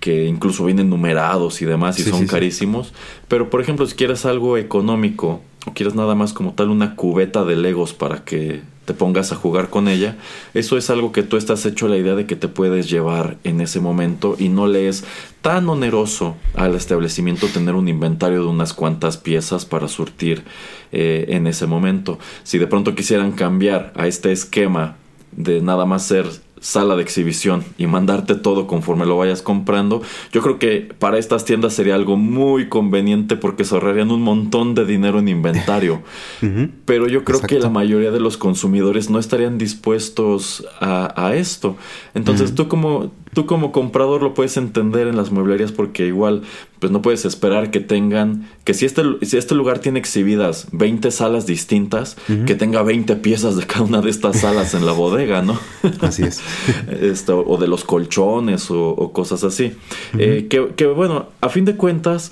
[0.00, 2.94] que incluso vienen numerados y demás y son carísimos.
[3.28, 7.44] Pero por ejemplo, si quieres algo económico o quieres nada más como tal una cubeta
[7.44, 10.16] de Legos para que te pongas a jugar con ella,
[10.52, 13.60] eso es algo que tú estás hecho la idea de que te puedes llevar en
[13.60, 15.04] ese momento y no le es
[15.42, 20.44] tan oneroso al establecimiento tener un inventario de unas cuantas piezas para surtir
[20.92, 22.18] eh, en ese momento.
[22.42, 24.96] Si de pronto quisieran cambiar a este esquema
[25.32, 26.26] de nada más ser
[26.60, 30.02] sala de exhibición y mandarte todo conforme lo vayas comprando,
[30.32, 34.74] yo creo que para estas tiendas sería algo muy conveniente porque se ahorrarían un montón
[34.74, 36.02] de dinero en inventario.
[36.84, 41.76] Pero yo creo que la mayoría de los consumidores no estarían dispuestos a, esto.
[42.14, 46.42] Entonces tú como tú como comprador lo puedes entender en las mueblerías porque igual
[46.78, 51.10] pues no puedes esperar que tengan que si este si este lugar tiene exhibidas 20
[51.10, 52.16] salas distintas
[52.46, 55.58] que tenga 20 piezas de cada una de estas salas en la bodega no
[56.00, 56.40] así es.
[57.00, 59.72] Esto, o de los colchones o, cosas así.
[60.18, 62.30] Eh, que, bueno a fin de cuentas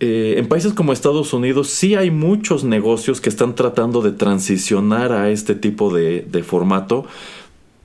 [0.00, 5.12] eh, en países como Estados Unidos sí hay muchos negocios que están tratando de transicionar
[5.12, 7.06] a este tipo de, de formato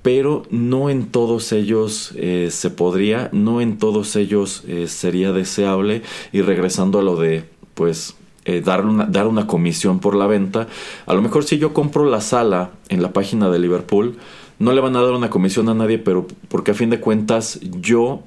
[0.01, 6.01] pero no en todos ellos eh, se podría, no en todos ellos eh, sería deseable.
[6.31, 10.67] Y regresando a lo de pues eh, dar, una, dar una comisión por la venta,
[11.05, 14.17] a lo mejor si yo compro la sala en la página de Liverpool,
[14.59, 17.59] no le van a dar una comisión a nadie, pero porque a fin de cuentas
[17.61, 18.23] yo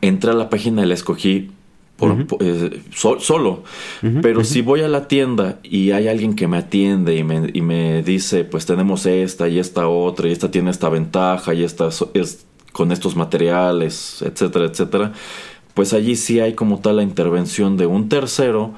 [0.00, 1.50] entré a la página y la escogí
[2.00, 3.62] eh, solo.
[4.22, 7.60] Pero si voy a la tienda y hay alguien que me atiende y me, y
[7.60, 11.88] me, dice, pues tenemos esta y esta otra, y esta tiene esta ventaja, y esta
[12.14, 15.12] es con estos materiales, etcétera, etcétera,
[15.74, 18.74] pues allí sí hay como tal la intervención de un tercero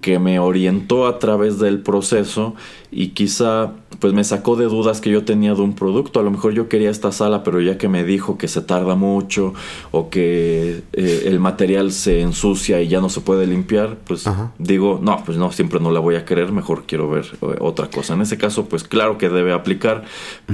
[0.00, 2.54] que me orientó a través del proceso
[2.92, 6.20] y quizá pues me sacó de dudas que yo tenía de un producto.
[6.20, 8.94] A lo mejor yo quería esta sala, pero ya que me dijo que se tarda
[8.94, 9.52] mucho
[9.90, 14.24] o que eh, el material se ensucia y ya no se puede limpiar, pues
[14.58, 17.88] digo, no, pues no, siempre no la voy a querer, mejor quiero ver eh, otra
[17.88, 18.14] cosa.
[18.14, 20.04] En ese caso, pues claro que debe aplicar,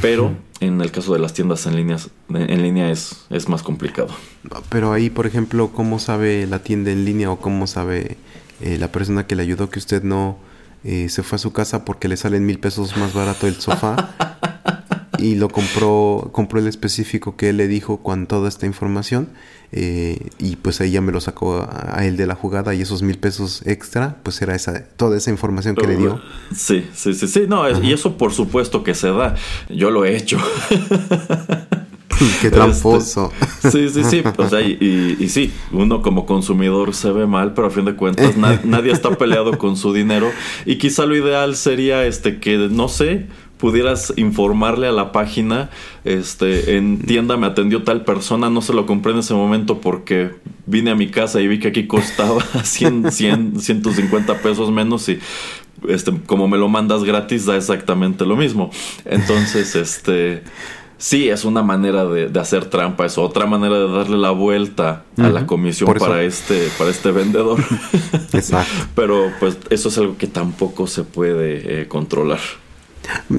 [0.02, 4.08] pero en el caso de las tiendas en, líneas, en línea es, es más complicado.
[4.68, 8.16] Pero ahí, por ejemplo, ¿cómo sabe la tienda en línea o cómo sabe
[8.60, 10.38] eh, la persona que le ayudó que usted no
[10.86, 14.14] eh, se fue a su casa porque le salen mil pesos más barato el sofá?
[15.18, 19.28] y lo compró, compró el específico que él le dijo con toda esta información.
[19.72, 23.02] Eh, y pues ahí ya me lo sacó a, él de la jugada y esos
[23.02, 26.20] mil pesos extra, pues era esa, toda esa información que le dio.
[26.54, 29.34] Sí, sí, sí, sí, no, y eso por supuesto que se da.
[29.68, 30.38] Yo lo he hecho.
[32.40, 33.32] Qué tramposo.
[33.70, 34.22] sí, sí, sí.
[34.36, 37.94] O sea, y, y, sí, uno como consumidor se ve mal, pero a fin de
[37.94, 40.30] cuentas nadie está peleado con su dinero.
[40.64, 43.26] Y quizá lo ideal sería este que, no sé,
[43.58, 45.70] pudieras informarle a la página,
[46.04, 50.30] este, en tienda me atendió tal persona, no se lo compré en ese momento porque
[50.66, 55.18] vine a mi casa y vi que aquí costaba 100, 100 150 pesos menos y
[55.88, 58.70] este, como me lo mandas gratis da exactamente lo mismo.
[59.04, 60.42] Entonces, este,
[60.98, 65.28] Sí, es una manera de, hacer trampa, es otra manera de darle la vuelta a
[65.28, 67.62] la comisión para este, para este vendedor.
[68.32, 68.72] Exacto.
[68.94, 72.40] Pero pues eso es algo que tampoco se puede eh, controlar.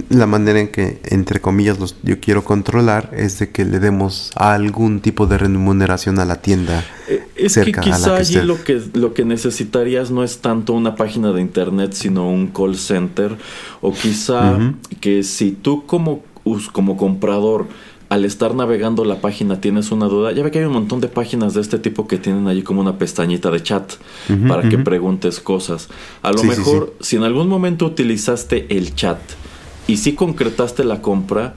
[0.09, 4.31] La manera en que, entre comillas, los, yo quiero controlar es de que le demos
[4.35, 6.85] algún tipo de remuneración a la tienda.
[7.07, 11.33] Eh, es que quizá allí lo, que, lo que necesitarías no es tanto una página
[11.33, 13.35] de internet, sino un call center.
[13.81, 14.57] O quizá
[15.01, 16.23] que si tú como
[16.71, 17.67] como comprador,
[18.09, 21.07] al estar navegando la página tienes una duda, ya ve que hay un montón de
[21.07, 23.93] páginas de este tipo que tienen allí como una pestañita de chat
[24.47, 25.89] para que preguntes cosas.
[26.21, 29.19] A lo mejor, si en algún momento utilizaste el chat
[29.87, 31.55] y si concretaste la compra,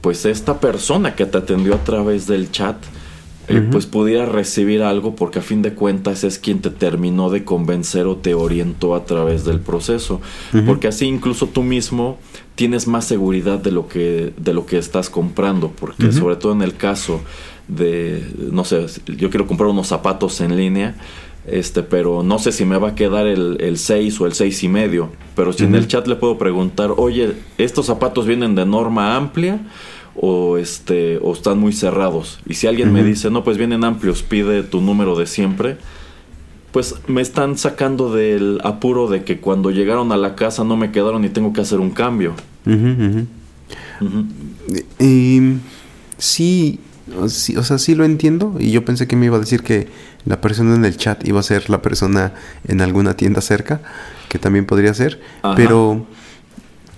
[0.00, 2.76] pues esta persona que te atendió a través del chat,
[3.48, 7.44] eh, pues pudiera recibir algo porque a fin de cuentas es quien te terminó de
[7.44, 10.20] convencer o te orientó a través del proceso.
[10.66, 12.18] Porque así incluso tú mismo
[12.60, 15.72] tienes más seguridad de lo que, de lo que estás comprando.
[15.80, 17.22] Porque sobre todo en el caso
[17.68, 20.94] de, no sé, yo quiero comprar unos zapatos en línea.
[21.46, 24.62] Este, pero no sé si me va a quedar el, el 6 o el 6
[24.62, 25.08] y medio.
[25.34, 29.60] Pero si en el chat le puedo preguntar, oye, ¿estos zapatos vienen de norma amplia?
[30.22, 32.40] o este o están muy cerrados.
[32.44, 35.78] Y si alguien me dice, "No, pues vienen amplios, pide tu número de siempre."
[36.72, 40.92] Pues me están sacando del apuro de que cuando llegaron a la casa no me
[40.92, 42.34] quedaron y tengo que hacer un cambio.
[46.18, 46.78] Sí,
[47.18, 49.88] sí, o sea, sí lo entiendo y yo pensé que me iba a decir que
[50.24, 52.34] la persona en el chat iba a ser la persona
[52.68, 53.80] en alguna tienda cerca,
[54.28, 55.20] que también podría ser,
[55.56, 56.06] pero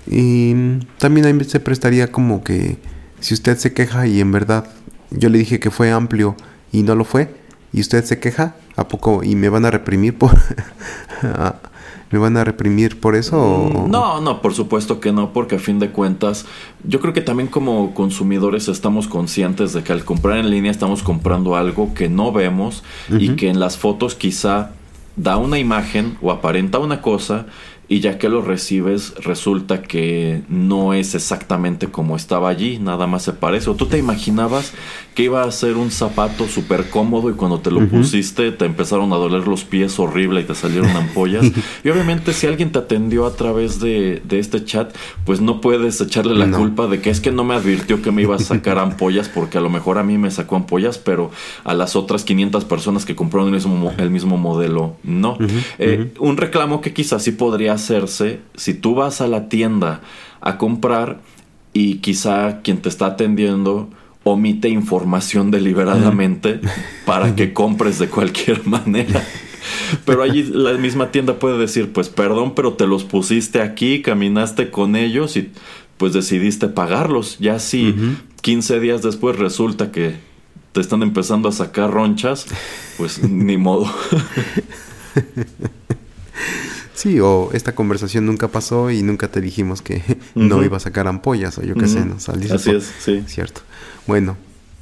[0.07, 0.55] y,
[0.99, 2.77] también ahí se prestaría como que
[3.21, 4.69] si usted se queja y en verdad
[5.11, 6.37] yo le dije que fue amplio
[6.73, 7.35] y no lo fue,
[7.73, 9.23] y usted se queja, ¿a poco?
[9.23, 10.31] ¿Y me van a reprimir por...
[12.13, 13.71] ¿Me van a reprimir por eso?
[13.73, 16.45] Mm, no, no, por supuesto que no, porque a fin de cuentas,
[16.85, 21.03] yo creo que también como consumidores estamos conscientes de que al comprar en línea estamos
[21.03, 24.73] comprando algo que no vemos y que en las fotos quizá
[25.17, 27.47] da una imagen o aparenta una cosa
[27.93, 33.23] y ya que lo recibes resulta que no es exactamente como estaba allí, nada más
[33.23, 33.69] se parece.
[33.69, 34.73] O tú te imaginabas
[35.15, 39.13] que iba a ser un zapato súper cómodo y cuando te lo pusiste te empezaron
[39.13, 41.45] a doler los pies horrible y te salieron ampollas.
[41.85, 46.35] y obviamente si alguien te atendió a través de, este chat, pues no puedes echarle
[46.35, 49.29] la culpa de que es que no me advirtió que me iba a sacar ampollas
[49.29, 51.31] porque a lo mejor a mí me sacó ampollas, pero
[51.63, 55.37] a las otras 500 personas que compraron el mismo, el mismo modelo no.
[55.79, 60.01] Eh, un reclamo que quizás sí podría hacerse si tú vas a la tienda
[60.41, 61.21] a comprar
[61.73, 63.91] y quizá quien te está atendiendo
[64.25, 66.61] omite información deliberadamente
[67.07, 69.25] para que compres de cualquier manera.
[70.05, 74.71] Pero allí la misma tienda puede decir, pues perdón, pero te los pusiste aquí, caminaste
[74.71, 75.51] con ellos y
[75.97, 77.39] pues decidiste pagarlos.
[77.39, 77.95] Ya si
[78.43, 80.17] 15 días después resulta que
[80.73, 82.47] te están empezando a sacar ronchas,
[82.97, 83.93] pues ni modo.
[86.95, 90.03] Sí, o esta conversación nunca pasó y nunca te dijimos que
[90.35, 92.17] no iba a sacar ampollas o yo qué sé, ¿no?
[92.17, 93.25] Así es, sí.
[93.27, 93.63] Cierto.
[94.07, 94.37] Bueno,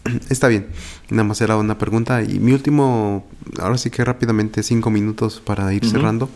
[0.28, 0.66] está bien.
[1.10, 2.22] Nada más era una pregunta.
[2.22, 3.26] Y mi último,
[3.58, 6.28] ahora sí que rápidamente, cinco minutos para ir cerrando.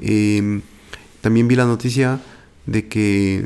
[0.00, 0.62] Em,
[1.20, 2.20] también vi la noticia
[2.66, 3.44] de que,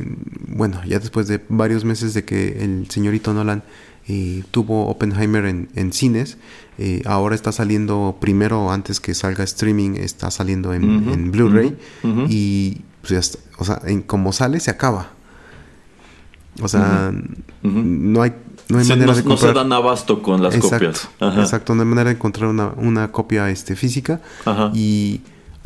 [0.48, 3.62] bueno, ya después de varios meses de que el señorito Nolan
[4.08, 6.38] eh, tuvo Oppenheimer en, en cines,
[6.78, 11.76] eh, ahora está saliendo primero antes que salga streaming, está saliendo en, Blu-ray
[12.28, 15.10] y pues, o sea, en como sale se acaba.
[16.62, 17.12] O sea,
[17.62, 18.32] no hay
[18.68, 19.48] no hay manera de comprar.
[19.50, 21.08] No se dan abasto con las copias.
[21.20, 24.20] Exacto, no hay manera de encontrar una, una copia este, física.
[24.74, 25.20] Y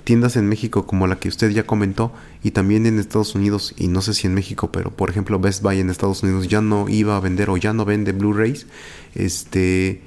[0.05, 3.89] tiendas en México como la que usted ya comentó y también en Estados Unidos y
[3.89, 6.89] no sé si en México, pero por ejemplo Best Buy en Estados Unidos ya no
[6.89, 8.67] iba a vender o ya no vende Blu-rays.
[9.15, 10.03] Este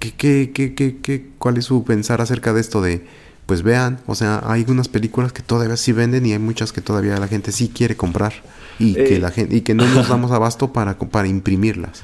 [0.00, 0.12] ¿Qué,
[0.54, 3.04] qué, qué, qué, cuál es su pensar acerca de esto de,
[3.44, 6.80] pues vean, o sea, hay unas películas que todavía sí venden y hay muchas que
[6.80, 8.32] todavía la gente sí quiere comprar
[8.78, 9.18] y que eh.
[9.18, 12.02] la gente y que no nos damos abasto para, para imprimirlas.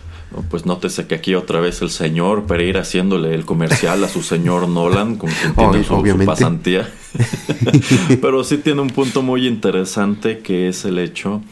[0.50, 4.68] Pues nótese que aquí otra vez el señor Pereira haciéndole el comercial a su señor
[4.68, 6.90] Nolan, con quien tiene su, pasantía.
[8.20, 11.42] Pero sí tiene un punto muy interesante que es el hecho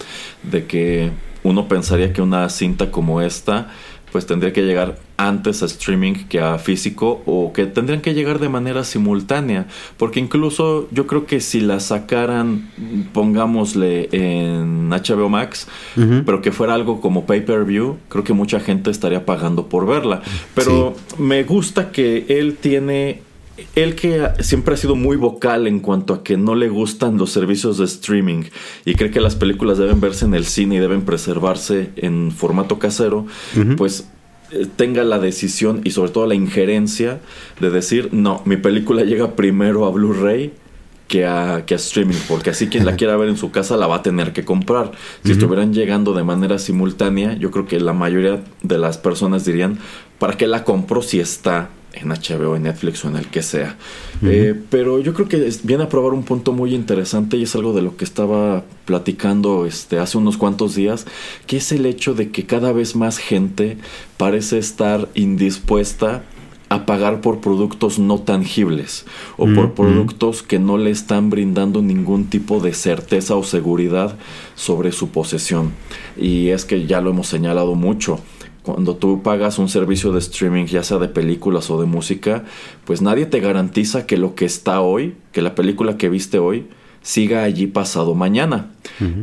[0.42, 1.12] de que
[1.44, 3.70] uno pensaría que una cinta como esta
[4.14, 8.38] pues tendría que llegar antes a streaming que a físico o que tendrían que llegar
[8.38, 9.66] de manera simultánea.
[9.96, 12.70] Porque incluso yo creo que si la sacaran
[13.12, 15.66] pongámosle en HBO Max
[16.24, 19.84] pero que fuera algo como pay per view creo que mucha gente estaría pagando por
[19.84, 20.22] verla.
[20.54, 23.20] Pero me gusta que él tiene
[23.76, 27.30] él que siempre ha sido muy vocal en cuanto a que no le gustan los
[27.30, 28.44] servicios de streaming
[28.84, 32.78] y cree que las películas deben verse en el cine y deben preservarse en formato
[32.78, 33.26] casero,
[33.76, 34.08] pues
[34.50, 37.20] eh, tenga la decisión y sobre todo la injerencia
[37.60, 40.52] de decir, no, mi película llega primero a Blu-ray
[41.06, 43.86] que a, que a streaming, porque así quien la quiera ver en su casa la
[43.86, 44.90] va a tener que comprar.
[45.24, 49.78] Si estuvieran llegando de manera simultánea, yo creo que la mayoría de las personas dirían,
[50.18, 53.76] ¿para qué la compro si está en HBO, en Netflix o en el que sea.
[54.22, 57.72] Eh, pero yo creo que viene a probar un punto muy interesante y es algo
[57.72, 61.06] de lo que estaba platicando este, hace unos cuantos días,
[61.46, 63.76] que es el hecho de que cada vez más gente
[64.16, 66.24] parece estar indispuesta
[66.70, 69.04] a pagar por productos no tangibles
[69.36, 74.16] o por productos que no le están brindando ningún tipo de certeza o seguridad
[74.54, 75.72] sobre su posesión.
[76.16, 78.18] Y es que ya lo hemos señalado mucho
[78.64, 82.44] cuando tú pagas un servicio de streaming, ya sea de películas o de música,
[82.86, 86.66] pues nadie te garantiza que lo que está hoy, que la película que viste hoy,
[87.02, 88.70] siga allí pasado mañana.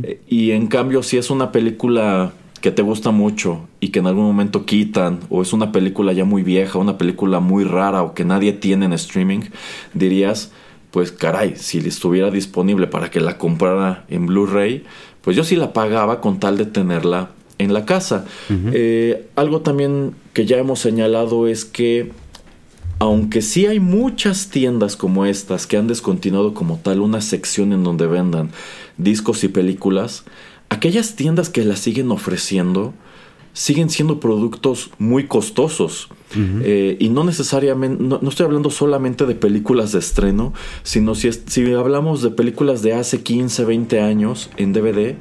[0.04, 4.06] Eh, y en cambio, si es una película que te gusta mucho y que en
[4.06, 8.14] algún momento quitan, o es una película ya muy vieja, una película muy rara o
[8.14, 9.40] que nadie tiene en streaming,
[9.92, 10.52] dirías,
[10.92, 14.84] pues caray, si estuviera disponible para que la comprara en Blu-ray,
[15.20, 18.24] pues yo sí la pagaba con tal de tenerla en la casa.
[18.50, 22.12] Eh, algo también que ya hemos señalado es que
[22.98, 27.82] aunque sí hay muchas tiendas como estas que han descontinuado como tal una sección en
[27.82, 28.50] donde vendan
[28.96, 30.24] discos y películas,
[30.68, 32.94] aquellas tiendas que las siguen ofreciendo
[33.54, 36.08] siguen siendo productos muy costosos.
[36.34, 41.74] Eh, y no necesariamente, no, estoy hablando solamente de películas de estreno, sino si, si
[41.74, 45.16] hablamos de películas de hace 15, 20 años en DVD,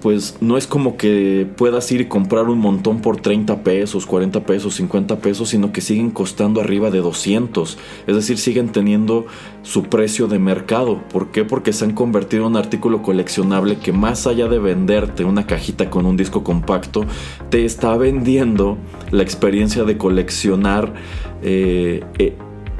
[0.00, 4.44] pues no es como que puedas ir y comprar un montón por 30 pesos, 40
[4.44, 7.78] pesos, 50 pesos, sino que siguen costando arriba de 200.
[8.06, 9.26] Es decir, siguen teniendo
[9.62, 11.02] su precio de mercado.
[11.12, 11.44] ¿Por qué?
[11.44, 15.90] Porque se han convertido en un artículo coleccionable que más allá de venderte una cajita
[15.90, 17.04] con un disco compacto,
[17.50, 18.78] te está vendiendo
[19.10, 20.94] la experiencia de coleccionar
[21.42, 22.36] eh, eh,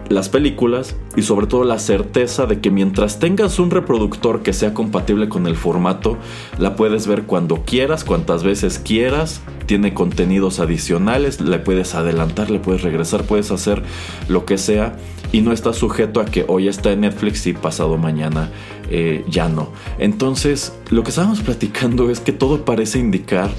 [0.09, 4.74] las películas y sobre todo la certeza de que mientras tengas un reproductor que sea
[4.74, 6.16] compatible con el formato,
[6.59, 12.61] la puedes ver cuando quieras, cuantas veces quieras, tiene contenidos adicionales, le puedes adelantar, le
[12.61, 13.82] puedes regresar, puedes hacer
[14.28, 14.96] lo que sea
[15.32, 18.50] y no está sujeto a que hoy está en Netflix y pasado mañana
[18.90, 19.70] eh, ya no.
[19.98, 23.50] Entonces, lo que estábamos platicando es que todo parece indicar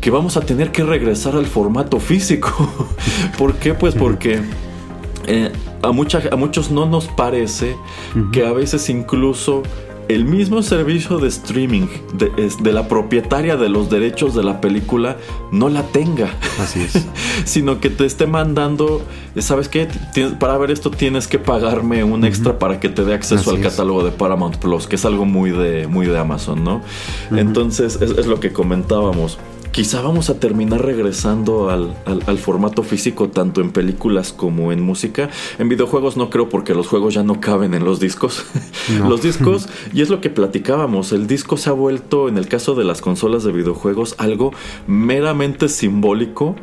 [0.00, 2.88] que vamos a tener que regresar al formato físico.
[3.38, 3.74] ¿Por qué?
[3.74, 4.40] Pues porque
[5.26, 7.76] eh, a, a muchos no nos parece
[8.32, 9.62] que a veces incluso
[10.10, 15.16] el mismo servicio de streaming de, la propietaria de los derechos de la película
[15.52, 16.30] no la tenga.
[16.58, 17.06] Así es.
[17.44, 19.02] sino que te esté mandando,
[19.38, 19.86] ¿sabes qué?
[20.40, 24.02] Para ver esto tienes que pagarme un extra para que te dé acceso al catálogo
[24.02, 26.82] de Paramount Plus, que es algo muy de, muy de Amazon, ¿no?
[27.30, 29.38] Entonces, es, lo que comentábamos
[29.72, 35.30] quizá vamos a terminar regresando al, formato físico tanto en películas como en música.
[35.58, 38.44] En videojuegos no creo porque los juegos ya no caben en los discos.
[39.08, 42.74] los discos, y es lo que platicábamos, el disco se ha vuelto, en el caso
[42.74, 44.52] de las consolas de videojuegos, algo
[44.86, 46.56] meramente simbólico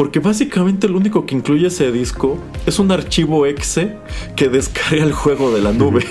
[0.00, 3.96] porque básicamente lo único que incluye ese disco es un archivo exe
[4.34, 6.06] que descarga el juego de la nube.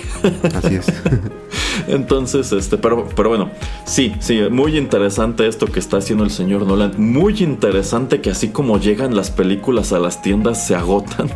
[0.54, 0.94] Así es.
[1.88, 3.50] Entonces, este, pero, pero bueno,
[3.86, 6.94] sí, sí, muy interesante esto que está haciendo el señor Nolan.
[6.98, 11.30] Muy interesante que así como llegan las películas a las tiendas, se agotan.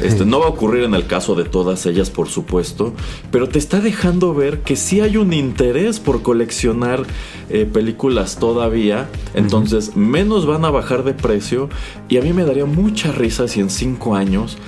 [0.00, 2.92] Este, no va a ocurrir en el caso de todas ellas, por supuesto,
[3.32, 7.02] pero te está dejando ver que sí hay un interés por coleccionar
[7.50, 9.08] eh, películas todavía.
[9.34, 11.68] Entonces, menos van a bajar de precio
[12.08, 14.58] y a mí me daría mucha risa si en 5 años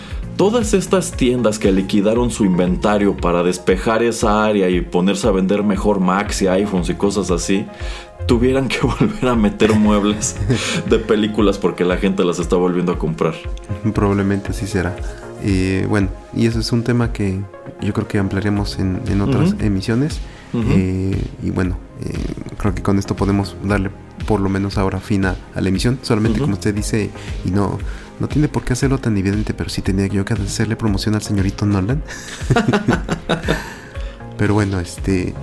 [0.40, 5.62] todas estas tiendas que liquidaron su inventario para despejar esa área y ponerse a vender
[5.62, 7.66] mejor Macs y iPhones y cosas así,
[8.26, 10.36] tuvieran que volver a meter muebles
[10.88, 13.34] de películas porque la gente las está volviendo a comprar.
[13.92, 14.96] Probablemente así será.
[15.42, 17.40] Eh, bueno, y eso es un tema que
[17.82, 20.20] yo creo que ampliaremos en, otras emisiones.
[20.54, 22.12] Eh, y bueno, eh,
[22.56, 23.90] creo que con esto podemos darle
[24.26, 25.98] por lo menos ahora fin a, la emisión.
[26.02, 27.10] Solamente como usted dice,
[27.44, 27.78] y no,
[28.18, 31.22] no tiene por qué hacerlo tan evidente, pero sí tenía yo que hacerle promoción al
[31.22, 32.02] señorito Nolan.
[34.38, 35.34] pero bueno, este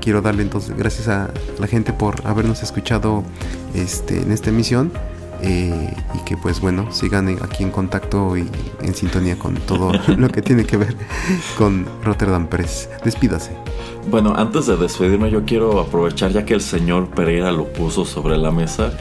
[0.00, 3.22] quiero darle entonces gracias a la gente por habernos escuchado
[3.74, 4.92] este, en esta emisión.
[5.44, 8.48] Eh, y que pues bueno, sigan aquí en contacto y
[8.80, 10.96] en sintonía con todo lo que tiene que ver
[11.58, 12.88] con Rotterdam Press.
[13.04, 13.50] Despídase.
[14.10, 18.36] Bueno, antes de despedirme, yo quiero aprovechar ya que el señor Pereira lo puso sobre
[18.36, 18.92] la mesa.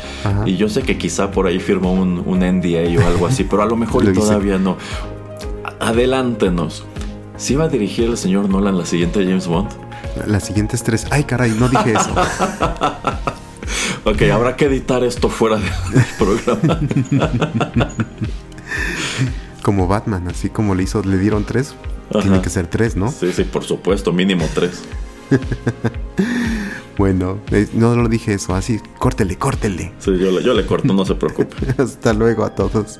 [0.45, 3.63] Y yo sé que quizá por ahí firmó un, un NDA o algo así, pero
[3.63, 4.77] a lo mejor todavía no.
[5.79, 6.85] adelántenos.
[7.37, 9.69] ¿Sí va a dirigir el señor Nolan la siguiente James Bond?
[10.27, 11.07] Las siguientes tres.
[11.09, 12.13] Ay, caray, no dije eso.
[14.05, 15.57] ok, habrá que editar esto fuera
[15.93, 16.79] del programa.
[19.63, 21.75] como Batman, así como le hizo, le dieron tres.
[22.21, 23.09] Tiene que ser tres, ¿no?
[23.09, 24.81] Sí, sí, por supuesto, mínimo tres.
[26.97, 29.93] bueno, eh, no lo dije eso, así, córtele, córtele.
[29.99, 31.55] Sí, yo le, yo le corto, no se preocupe.
[31.77, 32.99] Hasta luego a todos.